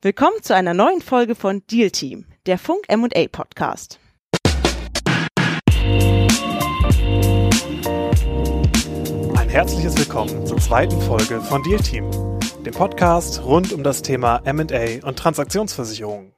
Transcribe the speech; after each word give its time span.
Willkommen 0.00 0.40
zu 0.42 0.54
einer 0.54 0.74
neuen 0.74 1.00
Folge 1.00 1.34
von 1.34 1.66
Deal 1.66 1.90
Team, 1.90 2.24
der 2.46 2.56
Funk 2.56 2.84
M&A 2.86 3.26
Podcast. 3.26 3.98
Ein 9.34 9.48
herzliches 9.48 9.98
Willkommen 9.98 10.46
zur 10.46 10.58
zweiten 10.58 11.00
Folge 11.00 11.40
von 11.40 11.64
Deal 11.64 11.80
Team, 11.80 12.08
dem 12.64 12.74
Podcast 12.74 13.42
rund 13.42 13.72
um 13.72 13.82
das 13.82 14.02
Thema 14.02 14.40
M&A 14.44 15.04
und 15.04 15.18
Transaktionsversicherung. 15.18 16.32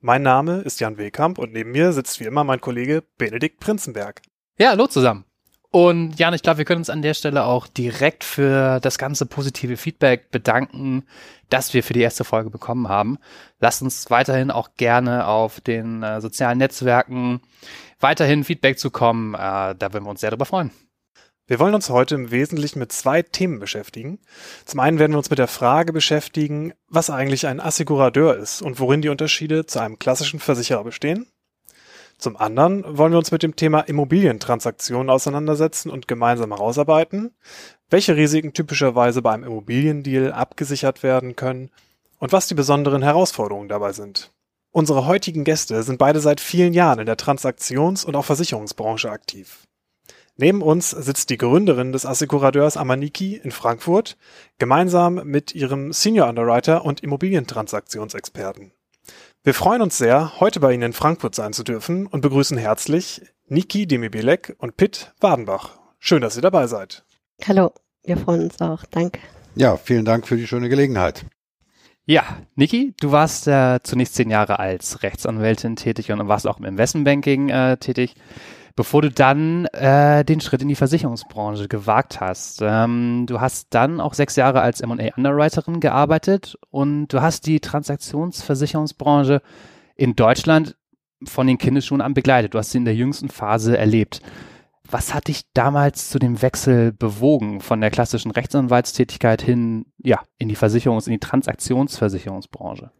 Mein 0.00 0.22
Name 0.22 0.62
ist 0.62 0.80
Jan 0.80 0.96
Wehkamp 0.96 1.36
und 1.36 1.52
neben 1.52 1.72
mir 1.72 1.92
sitzt 1.92 2.20
wie 2.20 2.24
immer 2.24 2.42
mein 2.42 2.62
Kollege 2.62 3.04
Benedikt 3.18 3.60
Prinzenberg. 3.60 4.22
Ja, 4.56 4.70
hallo 4.70 4.86
zusammen. 4.86 5.26
Und 5.70 6.18
Jan, 6.18 6.32
ich 6.32 6.42
glaube, 6.42 6.58
wir 6.58 6.64
können 6.64 6.80
uns 6.80 6.88
an 6.88 7.02
der 7.02 7.12
Stelle 7.12 7.44
auch 7.44 7.66
direkt 7.66 8.24
für 8.24 8.80
das 8.80 8.96
ganze 8.96 9.26
positive 9.26 9.76
Feedback 9.76 10.30
bedanken, 10.30 11.04
das 11.50 11.74
wir 11.74 11.82
für 11.82 11.92
die 11.92 12.00
erste 12.00 12.24
Folge 12.24 12.48
bekommen 12.48 12.88
haben. 12.88 13.18
Lasst 13.60 13.82
uns 13.82 14.10
weiterhin 14.10 14.50
auch 14.50 14.70
gerne 14.76 15.26
auf 15.26 15.60
den 15.60 16.02
äh, 16.02 16.20
sozialen 16.22 16.58
Netzwerken 16.58 17.42
weiterhin 18.00 18.44
Feedback 18.44 18.78
zukommen. 18.78 19.34
Äh, 19.34 19.38
da 19.38 19.92
würden 19.92 20.04
wir 20.04 20.10
uns 20.10 20.20
sehr 20.20 20.30
darüber 20.30 20.46
freuen. 20.46 20.70
Wir 21.46 21.58
wollen 21.58 21.74
uns 21.74 21.88
heute 21.88 22.14
im 22.14 22.30
Wesentlichen 22.30 22.78
mit 22.78 22.92
zwei 22.92 23.22
Themen 23.22 23.58
beschäftigen. 23.58 24.20
Zum 24.66 24.80
einen 24.80 24.98
werden 24.98 25.12
wir 25.12 25.18
uns 25.18 25.30
mit 25.30 25.38
der 25.38 25.48
Frage 25.48 25.94
beschäftigen, 25.94 26.74
was 26.88 27.08
eigentlich 27.08 27.46
ein 27.46 27.60
Assekurateur 27.60 28.36
ist 28.36 28.60
und 28.60 28.80
worin 28.80 29.00
die 29.00 29.08
Unterschiede 29.08 29.64
zu 29.64 29.80
einem 29.80 29.98
klassischen 29.98 30.40
Versicherer 30.40 30.84
bestehen. 30.84 31.26
Zum 32.18 32.36
anderen 32.36 32.98
wollen 32.98 33.12
wir 33.12 33.18
uns 33.18 33.30
mit 33.30 33.44
dem 33.44 33.54
Thema 33.54 33.80
Immobilientransaktionen 33.80 35.08
auseinandersetzen 35.08 35.88
und 35.88 36.08
gemeinsam 36.08 36.50
herausarbeiten, 36.50 37.32
welche 37.90 38.16
Risiken 38.16 38.52
typischerweise 38.52 39.22
bei 39.22 39.32
einem 39.32 39.44
Immobiliendeal 39.44 40.32
abgesichert 40.32 41.04
werden 41.04 41.36
können 41.36 41.70
und 42.18 42.32
was 42.32 42.48
die 42.48 42.54
besonderen 42.54 43.02
Herausforderungen 43.02 43.68
dabei 43.68 43.92
sind. 43.92 44.32
Unsere 44.72 45.06
heutigen 45.06 45.44
Gäste 45.44 45.82
sind 45.84 45.98
beide 45.98 46.20
seit 46.20 46.40
vielen 46.40 46.74
Jahren 46.74 46.98
in 46.98 47.06
der 47.06 47.16
Transaktions- 47.16 48.04
und 48.04 48.16
auch 48.16 48.24
Versicherungsbranche 48.24 49.10
aktiv. 49.10 49.62
Neben 50.36 50.60
uns 50.60 50.90
sitzt 50.90 51.30
die 51.30 51.38
Gründerin 51.38 51.92
des 51.92 52.04
Assekurateurs 52.04 52.76
Amaniki 52.76 53.36
in 53.36 53.50
Frankfurt, 53.50 54.16
gemeinsam 54.58 55.22
mit 55.24 55.54
ihrem 55.54 55.92
Senior 55.92 56.28
Underwriter 56.28 56.84
und 56.84 57.00
Immobilientransaktionsexperten. 57.00 58.72
Wir 59.44 59.54
freuen 59.54 59.82
uns 59.82 59.96
sehr, 59.96 60.40
heute 60.40 60.58
bei 60.58 60.72
Ihnen 60.72 60.82
in 60.82 60.92
Frankfurt 60.92 61.34
sein 61.34 61.52
zu 61.52 61.62
dürfen 61.62 62.06
und 62.06 62.22
begrüßen 62.22 62.58
herzlich 62.58 63.22
Niki 63.46 63.86
Demibilek 63.86 64.56
und 64.58 64.76
Pitt 64.76 65.14
Wadenbach. 65.20 65.78
Schön, 66.00 66.20
dass 66.22 66.34
ihr 66.34 66.42
dabei 66.42 66.66
seid. 66.66 67.04
Hallo, 67.46 67.72
wir 68.02 68.16
freuen 68.16 68.42
uns 68.42 68.60
auch. 68.60 68.84
Danke. 68.90 69.20
Ja, 69.54 69.76
vielen 69.76 70.04
Dank 70.04 70.26
für 70.26 70.36
die 70.36 70.48
schöne 70.48 70.68
Gelegenheit. 70.68 71.24
Ja, 72.04 72.24
Niki, 72.56 72.94
du 73.00 73.12
warst 73.12 73.46
äh, 73.46 73.78
zunächst 73.84 74.16
zehn 74.16 74.28
Jahre 74.28 74.58
als 74.58 75.04
Rechtsanwältin 75.04 75.76
tätig 75.76 76.10
und 76.10 76.26
warst 76.26 76.46
auch 76.46 76.58
im 76.58 76.64
Investmentbanking 76.64 77.48
äh, 77.50 77.76
tätig 77.76 78.16
bevor 78.78 79.02
du 79.02 79.10
dann 79.10 79.64
äh, 79.72 80.24
den 80.24 80.40
Schritt 80.40 80.62
in 80.62 80.68
die 80.68 80.76
Versicherungsbranche 80.76 81.66
gewagt 81.66 82.20
hast. 82.20 82.60
Ähm, 82.62 83.24
du 83.26 83.40
hast 83.40 83.74
dann 83.74 84.00
auch 84.00 84.14
sechs 84.14 84.36
Jahre 84.36 84.60
als 84.60 84.80
M&A 84.80 85.16
Underwriterin 85.16 85.80
gearbeitet 85.80 86.56
und 86.70 87.08
du 87.08 87.20
hast 87.20 87.48
die 87.48 87.58
Transaktionsversicherungsbranche 87.58 89.42
in 89.96 90.14
Deutschland 90.14 90.76
von 91.24 91.48
den 91.48 91.58
Kindesschuhen 91.58 92.00
an 92.00 92.14
begleitet. 92.14 92.54
Du 92.54 92.58
hast 92.58 92.70
sie 92.70 92.78
in 92.78 92.84
der 92.84 92.94
jüngsten 92.94 93.30
Phase 93.30 93.76
erlebt. 93.76 94.22
Was 94.88 95.12
hat 95.12 95.26
dich 95.26 95.52
damals 95.54 96.08
zu 96.08 96.20
dem 96.20 96.40
Wechsel 96.40 96.92
bewogen 96.92 97.60
von 97.60 97.80
der 97.80 97.90
klassischen 97.90 98.30
Rechtsanwaltstätigkeit 98.30 99.42
hin, 99.42 99.86
ja, 99.98 100.20
in 100.38 100.48
die 100.48 100.56
Versicherungs-, 100.56 101.08
in 101.08 101.14
die 101.14 101.18
Transaktionsversicherungsbranche? 101.18 102.92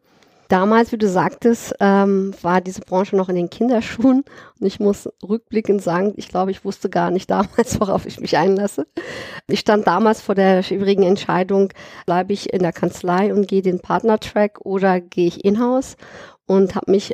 Damals, 0.48 0.92
wie 0.92 0.98
du 0.98 1.06
sagtest, 1.06 1.74
ähm, 1.78 2.32
war 2.40 2.62
diese 2.62 2.80
Branche 2.80 3.14
noch 3.16 3.28
in 3.28 3.36
den 3.36 3.50
Kinderschuhen. 3.50 4.24
Und 4.58 4.66
ich 4.66 4.80
muss 4.80 5.06
rückblickend 5.22 5.82
sagen, 5.82 6.14
ich 6.16 6.28
glaube, 6.28 6.50
ich 6.50 6.64
wusste 6.64 6.88
gar 6.88 7.10
nicht 7.10 7.28
damals, 7.30 7.78
worauf 7.80 8.06
ich 8.06 8.18
mich 8.18 8.38
einlasse. 8.38 8.86
Ich 9.46 9.60
stand 9.60 9.86
damals 9.86 10.22
vor 10.22 10.34
der 10.34 10.62
schwierigen 10.62 11.02
Entscheidung, 11.02 11.72
bleibe 12.06 12.32
ich 12.32 12.50
in 12.50 12.62
der 12.62 12.72
Kanzlei 12.72 13.32
und 13.32 13.46
gehe 13.46 13.60
den 13.60 13.80
Partner-Track 13.80 14.60
oder 14.64 15.00
gehe 15.00 15.28
ich 15.28 15.44
in-house 15.44 15.96
und 16.46 16.74
habe 16.74 16.90
mich 16.90 17.12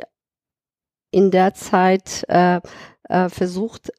in 1.11 1.29
der 1.29 1.53
Zeit 1.53 2.23
äh, 2.29 2.61
äh, 3.09 3.27
versucht, 3.27 3.91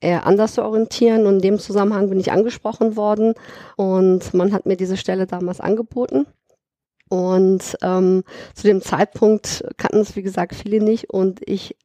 eher 0.00 0.26
anders 0.26 0.54
zu 0.54 0.64
orientieren. 0.64 1.26
Und 1.26 1.36
in 1.36 1.42
dem 1.42 1.58
Zusammenhang 1.58 2.10
bin 2.10 2.20
ich 2.20 2.30
angesprochen 2.30 2.96
worden 2.96 3.32
und 3.76 4.34
man 4.34 4.52
hat 4.52 4.66
mir 4.66 4.76
diese 4.76 4.98
Stelle 4.98 5.26
damals 5.26 5.60
angeboten. 5.60 6.26
Und 7.12 7.76
ähm, 7.82 8.24
zu 8.54 8.66
dem 8.66 8.80
Zeitpunkt 8.80 9.66
kannten 9.76 9.98
es, 9.98 10.16
wie 10.16 10.22
gesagt, 10.22 10.54
viele 10.54 10.82
nicht 10.82 11.10
und 11.10 11.46
ich 11.46 11.76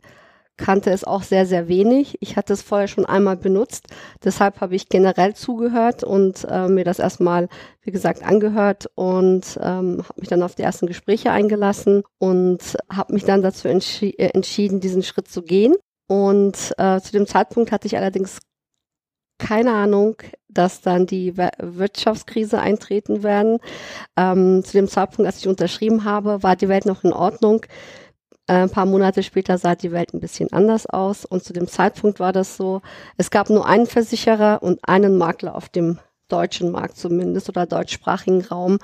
kannte 0.56 0.90
es 0.90 1.04
auch 1.04 1.22
sehr, 1.22 1.46
sehr 1.46 1.68
wenig. 1.68 2.16
Ich 2.22 2.38
hatte 2.38 2.54
es 2.54 2.62
vorher 2.62 2.88
schon 2.88 3.06
einmal 3.06 3.36
benutzt. 3.36 3.88
Deshalb 4.24 4.62
habe 4.62 4.76
ich 4.76 4.88
generell 4.88 5.36
zugehört 5.36 6.06
und 6.06 6.48
äh, 6.50 6.70
mir 6.70 6.86
das 6.86 7.00
erstmal, 7.00 7.50
wie 7.82 7.92
gesagt, 7.92 8.24
angehört 8.24 8.90
und 8.96 9.60
ähm, 9.62 10.02
habe 10.08 10.22
mich 10.22 10.30
dann 10.30 10.44
auf 10.44 10.56
die 10.56 10.64
ersten 10.64 10.88
Gespräche 10.88 11.30
eingelassen 11.30 12.04
und 12.20 12.78
habe 12.90 13.14
mich 13.14 13.26
dann 13.26 13.42
dazu 13.42 13.68
entschi 13.68 14.12
äh, 14.12 14.30
entschieden, 14.30 14.80
diesen 14.80 15.04
Schritt 15.04 15.28
zu 15.28 15.42
gehen. 15.42 15.76
Und 16.08 16.74
äh, 16.78 17.02
zu 17.02 17.12
dem 17.12 17.28
Zeitpunkt 17.28 17.74
hatte 17.74 17.86
ich 17.86 17.98
allerdings 17.98 18.40
keine 19.38 19.74
Ahnung, 19.74 20.16
dass 20.50 20.82
dann 20.82 21.06
die 21.06 21.38
Wirtschaftskrise 21.38 22.60
eintreten 22.60 23.24
werden. 23.24 23.60
Ähm, 24.16 24.64
zu 24.64 24.74
dem 24.74 24.88
Zeitpunkt, 24.88 25.28
als 25.28 25.40
ich 25.40 25.48
unterschrieben 25.48 26.04
habe, 26.04 26.42
war 26.44 26.56
die 26.56 26.70
Welt 26.70 26.86
noch 26.86 27.04
in 27.04 27.14
Ordnung. 27.14 27.66
Äh, 28.48 28.54
ein 28.54 28.70
paar 28.70 28.86
Monate 28.86 29.24
später 29.24 29.58
sah 29.58 29.76
die 29.76 29.92
Welt 29.92 30.14
ein 30.14 30.20
bisschen 30.20 30.52
anders 30.52 30.88
aus 30.88 31.26
und 31.26 31.44
zu 31.44 31.54
dem 31.54 31.68
Zeitpunkt 31.68 32.20
war 32.20 32.34
das 32.34 32.58
so, 32.58 32.82
es 33.18 33.30
gab 33.30 33.50
nur 33.50 33.66
einen 33.66 33.86
Versicherer 33.86 34.64
und 34.64 34.80
einen 34.88 35.18
Makler 35.18 35.56
auf 35.56 35.70
dem 35.70 36.00
deutschen 36.30 36.72
Markt 36.72 36.98
zumindest 36.98 37.50
oder 37.50 37.66
deutschsprachigen 37.66 38.44
Raum 38.46 38.80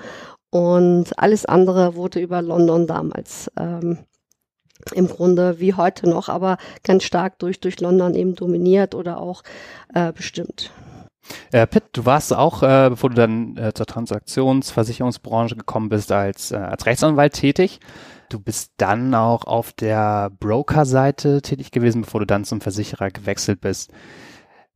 und 0.49 1.17
alles 1.17 1.45
andere 1.45 1.95
wurde 1.95 2.19
über 2.19 2.41
London 2.41 2.87
damals 2.87 3.49
ähm, 3.57 3.99
im 4.93 5.07
Grunde 5.07 5.59
wie 5.59 5.73
heute 5.73 6.09
noch, 6.09 6.29
aber 6.29 6.57
ganz 6.83 7.03
stark 7.03 7.39
durch, 7.39 7.59
durch 7.59 7.79
London 7.79 8.15
eben 8.15 8.35
dominiert 8.35 8.95
oder 8.95 9.19
auch 9.19 9.43
äh, 9.93 10.11
bestimmt. 10.11 10.71
Äh, 11.51 11.67
Pitt, 11.67 11.83
du 11.93 12.05
warst 12.05 12.33
auch, 12.33 12.63
äh, 12.63 12.89
bevor 12.89 13.09
du 13.09 13.15
dann 13.15 13.57
äh, 13.57 13.73
zur 13.73 13.85
Transaktionsversicherungsbranche 13.85 15.55
gekommen 15.55 15.89
bist, 15.89 16.11
als, 16.11 16.51
äh, 16.51 16.57
als 16.57 16.85
Rechtsanwalt 16.85 17.33
tätig. 17.33 17.79
Du 18.29 18.39
bist 18.39 18.73
dann 18.77 19.13
auch 19.13 19.45
auf 19.45 19.73
der 19.73 20.31
Broker-Seite 20.39 21.41
tätig 21.41 21.71
gewesen, 21.71 22.01
bevor 22.01 22.19
du 22.19 22.25
dann 22.25 22.45
zum 22.45 22.61
Versicherer 22.61 23.09
gewechselt 23.11 23.61
bist. 23.61 23.91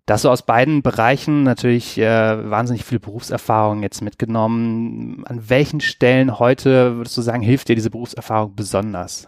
Da 0.06 0.14
hast 0.14 0.24
du 0.24 0.30
aus 0.30 0.44
beiden 0.44 0.84
Bereichen 0.84 1.44
natürlich 1.44 1.98
äh, 1.98 2.50
wahnsinnig 2.50 2.86
viel 2.86 3.00
Berufserfahrung 3.00 3.84
jetzt 3.84 4.02
mitgenommen. 4.02 5.24
An 5.26 5.50
welchen 5.50 5.82
Stellen 5.82 6.40
heute, 6.40 6.96
würdest 6.96 7.18
du 7.18 7.22
sagen, 7.22 7.42
hilft 7.42 7.68
dir 7.68 7.76
diese 7.76 7.90
Berufserfahrung 7.90 8.56
besonders? 8.56 9.28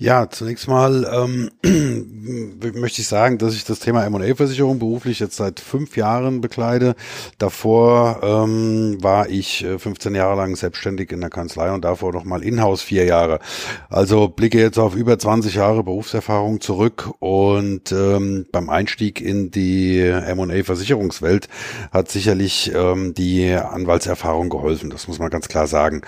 Ja, 0.00 0.30
zunächst 0.30 0.68
mal 0.68 1.10
ähm, 1.12 1.50
möchte 2.74 3.00
ich 3.00 3.08
sagen, 3.08 3.36
dass 3.38 3.54
ich 3.54 3.64
das 3.64 3.80
Thema 3.80 4.04
M&A-Versicherung 4.04 4.78
beruflich 4.78 5.18
jetzt 5.18 5.34
seit 5.34 5.58
fünf 5.58 5.96
Jahren 5.96 6.40
bekleide. 6.40 6.94
Davor 7.38 8.20
ähm, 8.22 9.02
war 9.02 9.28
ich 9.28 9.66
15 9.76 10.14
äh, 10.14 10.18
Jahre 10.18 10.36
lang 10.36 10.54
selbstständig 10.54 11.10
in 11.10 11.20
der 11.20 11.30
Kanzlei 11.30 11.72
und 11.72 11.84
davor 11.84 12.12
nochmal 12.12 12.44
in-house 12.44 12.82
vier 12.82 13.06
Jahre. 13.06 13.40
Also 13.88 14.28
blicke 14.28 14.60
jetzt 14.60 14.78
auf 14.78 14.94
über 14.94 15.18
20 15.18 15.54
Jahre 15.54 15.82
Berufserfahrung 15.82 16.60
zurück 16.60 17.10
und 17.18 17.90
ähm, 17.90 18.46
beim 18.52 18.70
Einstieg 18.70 19.20
in 19.20 19.50
die 19.50 19.98
M&A-Versicherungswelt 19.98 21.48
hat 21.90 22.08
sicherlich 22.08 22.70
ähm, 22.72 23.14
die 23.14 23.50
Anwaltserfahrung 23.50 24.48
geholfen. 24.48 24.90
Das 24.90 25.08
muss 25.08 25.18
man 25.18 25.28
ganz 25.30 25.48
klar 25.48 25.66
sagen. 25.66 26.02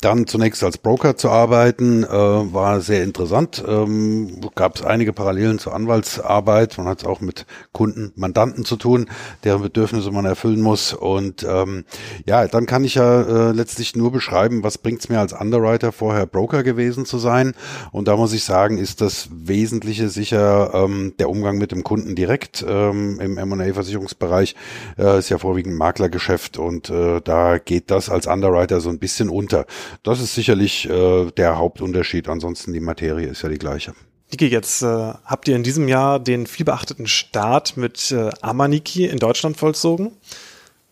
Dann 0.00 0.26
zunächst 0.26 0.64
als 0.64 0.78
Broker 0.78 1.18
zu 1.18 1.28
arbeiten, 1.28 2.04
äh, 2.04 2.08
war 2.08 2.80
sehr 2.80 3.04
interessant 3.04 3.33
interessant. 3.34 3.64
Ähm, 3.66 4.40
Gab 4.54 4.76
es 4.76 4.82
einige 4.82 5.12
Parallelen 5.12 5.58
zur 5.58 5.74
Anwaltsarbeit. 5.74 6.78
Man 6.78 6.86
hat 6.86 7.00
es 7.00 7.04
auch 7.04 7.20
mit 7.20 7.46
Kunden, 7.72 8.12
Mandanten 8.14 8.64
zu 8.64 8.76
tun, 8.76 9.08
deren 9.42 9.62
Bedürfnisse 9.62 10.10
man 10.10 10.24
erfüllen 10.24 10.60
muss. 10.60 10.92
Und 10.92 11.44
ähm, 11.48 11.84
ja, 12.26 12.46
dann 12.46 12.66
kann 12.66 12.84
ich 12.84 12.94
ja 12.94 13.22
äh, 13.22 13.52
letztlich 13.52 13.96
nur 13.96 14.12
beschreiben, 14.12 14.62
was 14.62 14.78
bringt 14.78 15.00
es 15.00 15.08
mir 15.08 15.18
als 15.18 15.32
Underwriter 15.32 15.92
vorher 15.92 16.26
Broker 16.26 16.62
gewesen 16.62 17.04
zu 17.04 17.18
sein. 17.18 17.54
Und 17.92 18.08
da 18.08 18.16
muss 18.16 18.32
ich 18.32 18.44
sagen, 18.44 18.78
ist 18.78 19.00
das 19.00 19.28
Wesentliche 19.32 20.08
sicher 20.08 20.72
ähm, 20.74 21.14
der 21.18 21.28
Umgang 21.28 21.58
mit 21.58 21.72
dem 21.72 21.82
Kunden 21.82 22.14
direkt 22.14 22.64
ähm, 22.66 23.18
im 23.20 23.38
M&A-Versicherungsbereich. 23.38 24.54
Äh, 24.98 25.18
ist 25.18 25.30
ja 25.30 25.38
vorwiegend 25.38 25.76
Maklergeschäft 25.76 26.58
und 26.58 26.90
äh, 26.90 27.20
da 27.20 27.58
geht 27.58 27.90
das 27.90 28.08
als 28.08 28.26
Underwriter 28.26 28.80
so 28.80 28.90
ein 28.90 28.98
bisschen 28.98 29.28
unter. 29.28 29.66
Das 30.02 30.20
ist 30.20 30.34
sicherlich 30.34 30.88
äh, 30.88 31.30
der 31.32 31.58
Hauptunterschied. 31.58 32.28
Ansonsten 32.28 32.72
die 32.72 32.80
Materie 32.80 33.23
Story 33.24 33.32
ist 33.32 33.42
ja 33.42 33.48
die 33.48 33.58
gleiche. 33.58 33.94
Niki, 34.30 34.46
jetzt 34.46 34.82
äh, 34.82 34.86
habt 35.24 35.48
ihr 35.48 35.56
in 35.56 35.62
diesem 35.62 35.88
Jahr 35.88 36.18
den 36.18 36.46
vielbeachteten 36.46 37.06
Start 37.06 37.76
mit 37.76 38.10
äh, 38.10 38.30
Amaniki 38.40 39.06
in 39.06 39.18
Deutschland 39.18 39.56
vollzogen. 39.56 40.12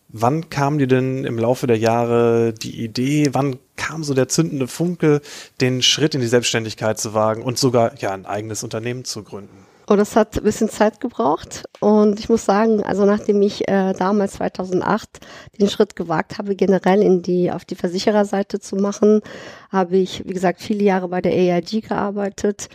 Wann 0.08 0.50
kam 0.50 0.78
dir 0.78 0.86
denn 0.86 1.24
im 1.24 1.38
Laufe 1.38 1.66
der 1.66 1.78
Jahre 1.78 2.52
die 2.52 2.82
Idee, 2.84 3.30
wann 3.32 3.58
kam 3.76 4.04
so 4.04 4.12
der 4.12 4.28
zündende 4.28 4.68
Funke, 4.68 5.22
den 5.60 5.80
Schritt 5.80 6.14
in 6.14 6.20
die 6.20 6.26
Selbstständigkeit 6.26 7.00
zu 7.00 7.14
wagen 7.14 7.42
und 7.42 7.58
sogar 7.58 7.98
ja 7.98 8.12
ein 8.12 8.26
eigenes 8.26 8.62
Unternehmen 8.62 9.04
zu 9.04 9.22
gründen? 9.22 9.61
Und 9.86 9.98
das 9.98 10.16
hat 10.16 10.36
ein 10.36 10.44
bisschen 10.44 10.68
Zeit 10.68 11.00
gebraucht. 11.00 11.64
Und 11.80 12.20
ich 12.20 12.28
muss 12.28 12.44
sagen, 12.44 12.82
also 12.82 13.04
nachdem 13.04 13.42
ich 13.42 13.68
äh, 13.68 13.92
damals 13.94 14.34
2008 14.34 15.20
den 15.60 15.68
Schritt 15.68 15.96
gewagt 15.96 16.38
habe, 16.38 16.54
generell 16.54 17.02
in 17.02 17.22
die, 17.22 17.50
auf 17.50 17.64
die 17.64 17.74
Versichererseite 17.74 18.60
zu 18.60 18.76
machen, 18.76 19.20
habe 19.70 19.96
ich, 19.96 20.26
wie 20.26 20.34
gesagt, 20.34 20.60
viele 20.60 20.84
Jahre 20.84 21.08
bei 21.08 21.20
der 21.20 21.32
AIG 21.32 21.88
gearbeitet, 21.88 22.68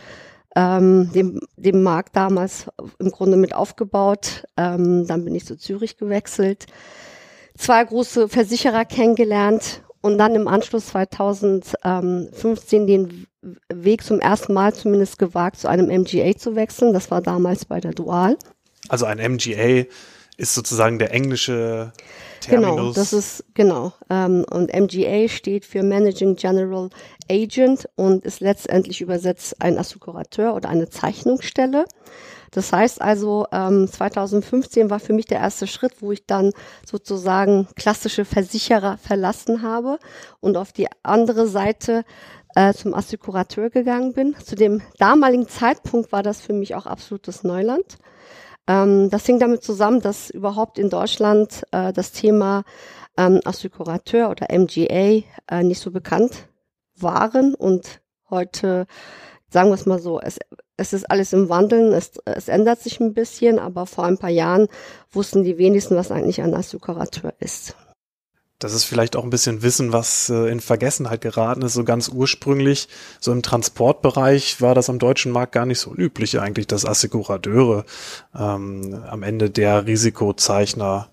ähm, 0.54 1.10
dem, 1.14 1.40
dem 1.56 1.82
Markt 1.82 2.14
damals 2.14 2.66
im 2.98 3.10
Grunde 3.10 3.36
mit 3.36 3.54
aufgebaut. 3.54 4.44
Ähm, 4.56 5.06
dann 5.06 5.24
bin 5.24 5.34
ich 5.34 5.46
zu 5.46 5.56
Zürich 5.56 5.96
gewechselt 5.96 6.66
zwei 7.58 7.84
große 7.84 8.28
Versicherer 8.28 8.86
kennengelernt 8.86 9.82
und 10.00 10.16
dann 10.16 10.34
im 10.34 10.48
Anschluss 10.48 10.86
2015 10.86 12.86
den 12.86 13.26
Weg 13.72 14.02
zum 14.02 14.20
ersten 14.20 14.52
Mal 14.52 14.74
zumindest 14.74 15.18
gewagt, 15.18 15.58
zu 15.58 15.68
einem 15.68 15.86
MGA 15.86 16.36
zu 16.36 16.56
wechseln. 16.56 16.92
Das 16.92 17.10
war 17.10 17.22
damals 17.22 17.64
bei 17.64 17.80
der 17.80 17.92
Dual. 17.92 18.36
Also 18.88 19.06
ein 19.06 19.18
MGA 19.18 19.86
ist 20.36 20.54
sozusagen 20.54 20.98
der 20.98 21.12
englische 21.12 21.92
Terminus. 22.40 22.76
Genau, 22.76 22.92
das 22.92 23.12
ist 23.12 23.44
genau. 23.54 23.92
Ähm, 24.08 24.44
und 24.50 24.72
MGA 24.72 25.28
steht 25.28 25.64
für 25.64 25.82
Managing 25.82 26.36
General 26.36 26.88
Agent 27.30 27.88
und 27.96 28.24
ist 28.24 28.40
letztendlich 28.40 29.00
übersetzt 29.00 29.60
ein 29.60 29.78
Assekurateur 29.78 30.54
oder 30.54 30.68
eine 30.68 30.88
Zeichnungsstelle. 30.88 31.84
Das 32.50 32.72
heißt 32.72 33.02
also, 33.02 33.46
ähm, 33.52 33.88
2015 33.88 34.88
war 34.88 35.00
für 35.00 35.12
mich 35.12 35.26
der 35.26 35.40
erste 35.40 35.66
Schritt, 35.66 36.00
wo 36.00 36.12
ich 36.12 36.24
dann 36.26 36.52
sozusagen 36.86 37.68
klassische 37.76 38.24
Versicherer 38.24 38.96
verlassen 38.96 39.62
habe 39.62 39.98
und 40.40 40.56
auf 40.56 40.72
die 40.72 40.86
andere 41.02 41.46
Seite 41.46 42.04
äh, 42.58 42.74
zum 42.74 42.92
Assekurateur 42.92 43.70
gegangen 43.70 44.12
bin. 44.12 44.34
Zu 44.44 44.56
dem 44.56 44.82
damaligen 44.98 45.46
Zeitpunkt 45.46 46.10
war 46.10 46.24
das 46.24 46.40
für 46.40 46.52
mich 46.52 46.74
auch 46.74 46.86
absolutes 46.86 47.44
Neuland. 47.44 47.98
Ähm, 48.66 49.10
das 49.10 49.26
hing 49.26 49.38
damit 49.38 49.62
zusammen, 49.62 50.00
dass 50.00 50.28
überhaupt 50.28 50.76
in 50.76 50.90
Deutschland 50.90 51.62
äh, 51.70 51.92
das 51.92 52.10
Thema 52.10 52.64
ähm, 53.16 53.40
Assekurateur 53.44 54.28
oder 54.28 54.48
MGA 54.50 55.22
äh, 55.48 55.62
nicht 55.62 55.80
so 55.80 55.92
bekannt 55.92 56.48
waren 56.96 57.54
und 57.54 58.00
heute 58.28 58.86
sagen 59.48 59.70
wir 59.70 59.74
es 59.74 59.86
mal 59.86 60.00
so, 60.00 60.20
es 60.20 60.38
es 60.76 60.92
ist 60.92 61.10
alles 61.10 61.32
im 61.32 61.48
Wandeln, 61.48 61.92
es, 61.92 62.20
es 62.24 62.48
ändert 62.48 62.80
sich 62.80 63.00
ein 63.00 63.12
bisschen, 63.12 63.58
aber 63.58 63.86
vor 63.86 64.04
ein 64.04 64.18
paar 64.18 64.30
Jahren 64.30 64.68
wussten 65.10 65.42
die 65.42 65.58
wenigsten, 65.58 65.96
was 65.96 66.12
eigentlich 66.12 66.40
ein 66.40 66.54
Assekurateur 66.54 67.34
ist. 67.40 67.76
Das 68.58 68.74
ist 68.74 68.84
vielleicht 68.84 69.14
auch 69.14 69.22
ein 69.22 69.30
bisschen 69.30 69.62
Wissen, 69.62 69.92
was 69.92 70.30
äh, 70.30 70.50
in 70.50 70.60
Vergessenheit 70.60 71.20
geraten 71.20 71.62
ist. 71.62 71.74
So 71.74 71.84
ganz 71.84 72.08
ursprünglich, 72.08 72.88
so 73.20 73.30
im 73.30 73.42
Transportbereich 73.42 74.60
war 74.60 74.74
das 74.74 74.90
am 74.90 74.98
deutschen 74.98 75.30
Markt 75.30 75.52
gar 75.52 75.66
nicht 75.66 75.78
so 75.78 75.94
üblich 75.94 76.40
eigentlich, 76.40 76.66
dass 76.66 76.84
Assekurateure 76.84 77.84
ähm, 78.36 79.02
am 79.08 79.22
Ende 79.22 79.50
der 79.50 79.86
Risikozeichner 79.86 81.08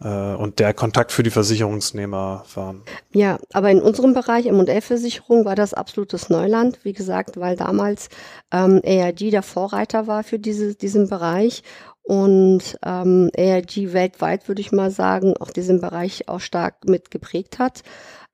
äh, 0.00 0.34
und 0.34 0.60
der 0.60 0.74
Kontakt 0.74 1.10
für 1.10 1.22
die 1.22 1.30
Versicherungsnehmer 1.30 2.44
waren. 2.54 2.82
Ja, 3.12 3.38
aber 3.52 3.70
in 3.70 3.80
unserem 3.80 4.14
Bereich 4.14 4.46
M&L-Versicherung 4.46 5.44
war 5.44 5.56
das 5.56 5.74
absolutes 5.74 6.28
Neuland, 6.28 6.78
wie 6.84 6.92
gesagt, 6.92 7.38
weil 7.38 7.56
damals 7.56 8.08
ähm, 8.52 8.80
AIG 8.84 9.30
der 9.30 9.42
Vorreiter 9.42 10.06
war 10.06 10.22
für 10.22 10.38
diese, 10.38 10.74
diesen 10.74 11.08
Bereich 11.08 11.62
und 12.04 12.78
ähm, 12.84 13.30
AIG 13.36 13.92
weltweit, 13.92 14.46
würde 14.46 14.60
ich 14.60 14.72
mal 14.72 14.90
sagen, 14.90 15.34
auch 15.38 15.50
diesen 15.50 15.80
Bereich 15.80 16.28
auch 16.28 16.40
stark 16.40 16.84
mit 16.86 17.10
geprägt 17.10 17.58
hat. 17.58 17.82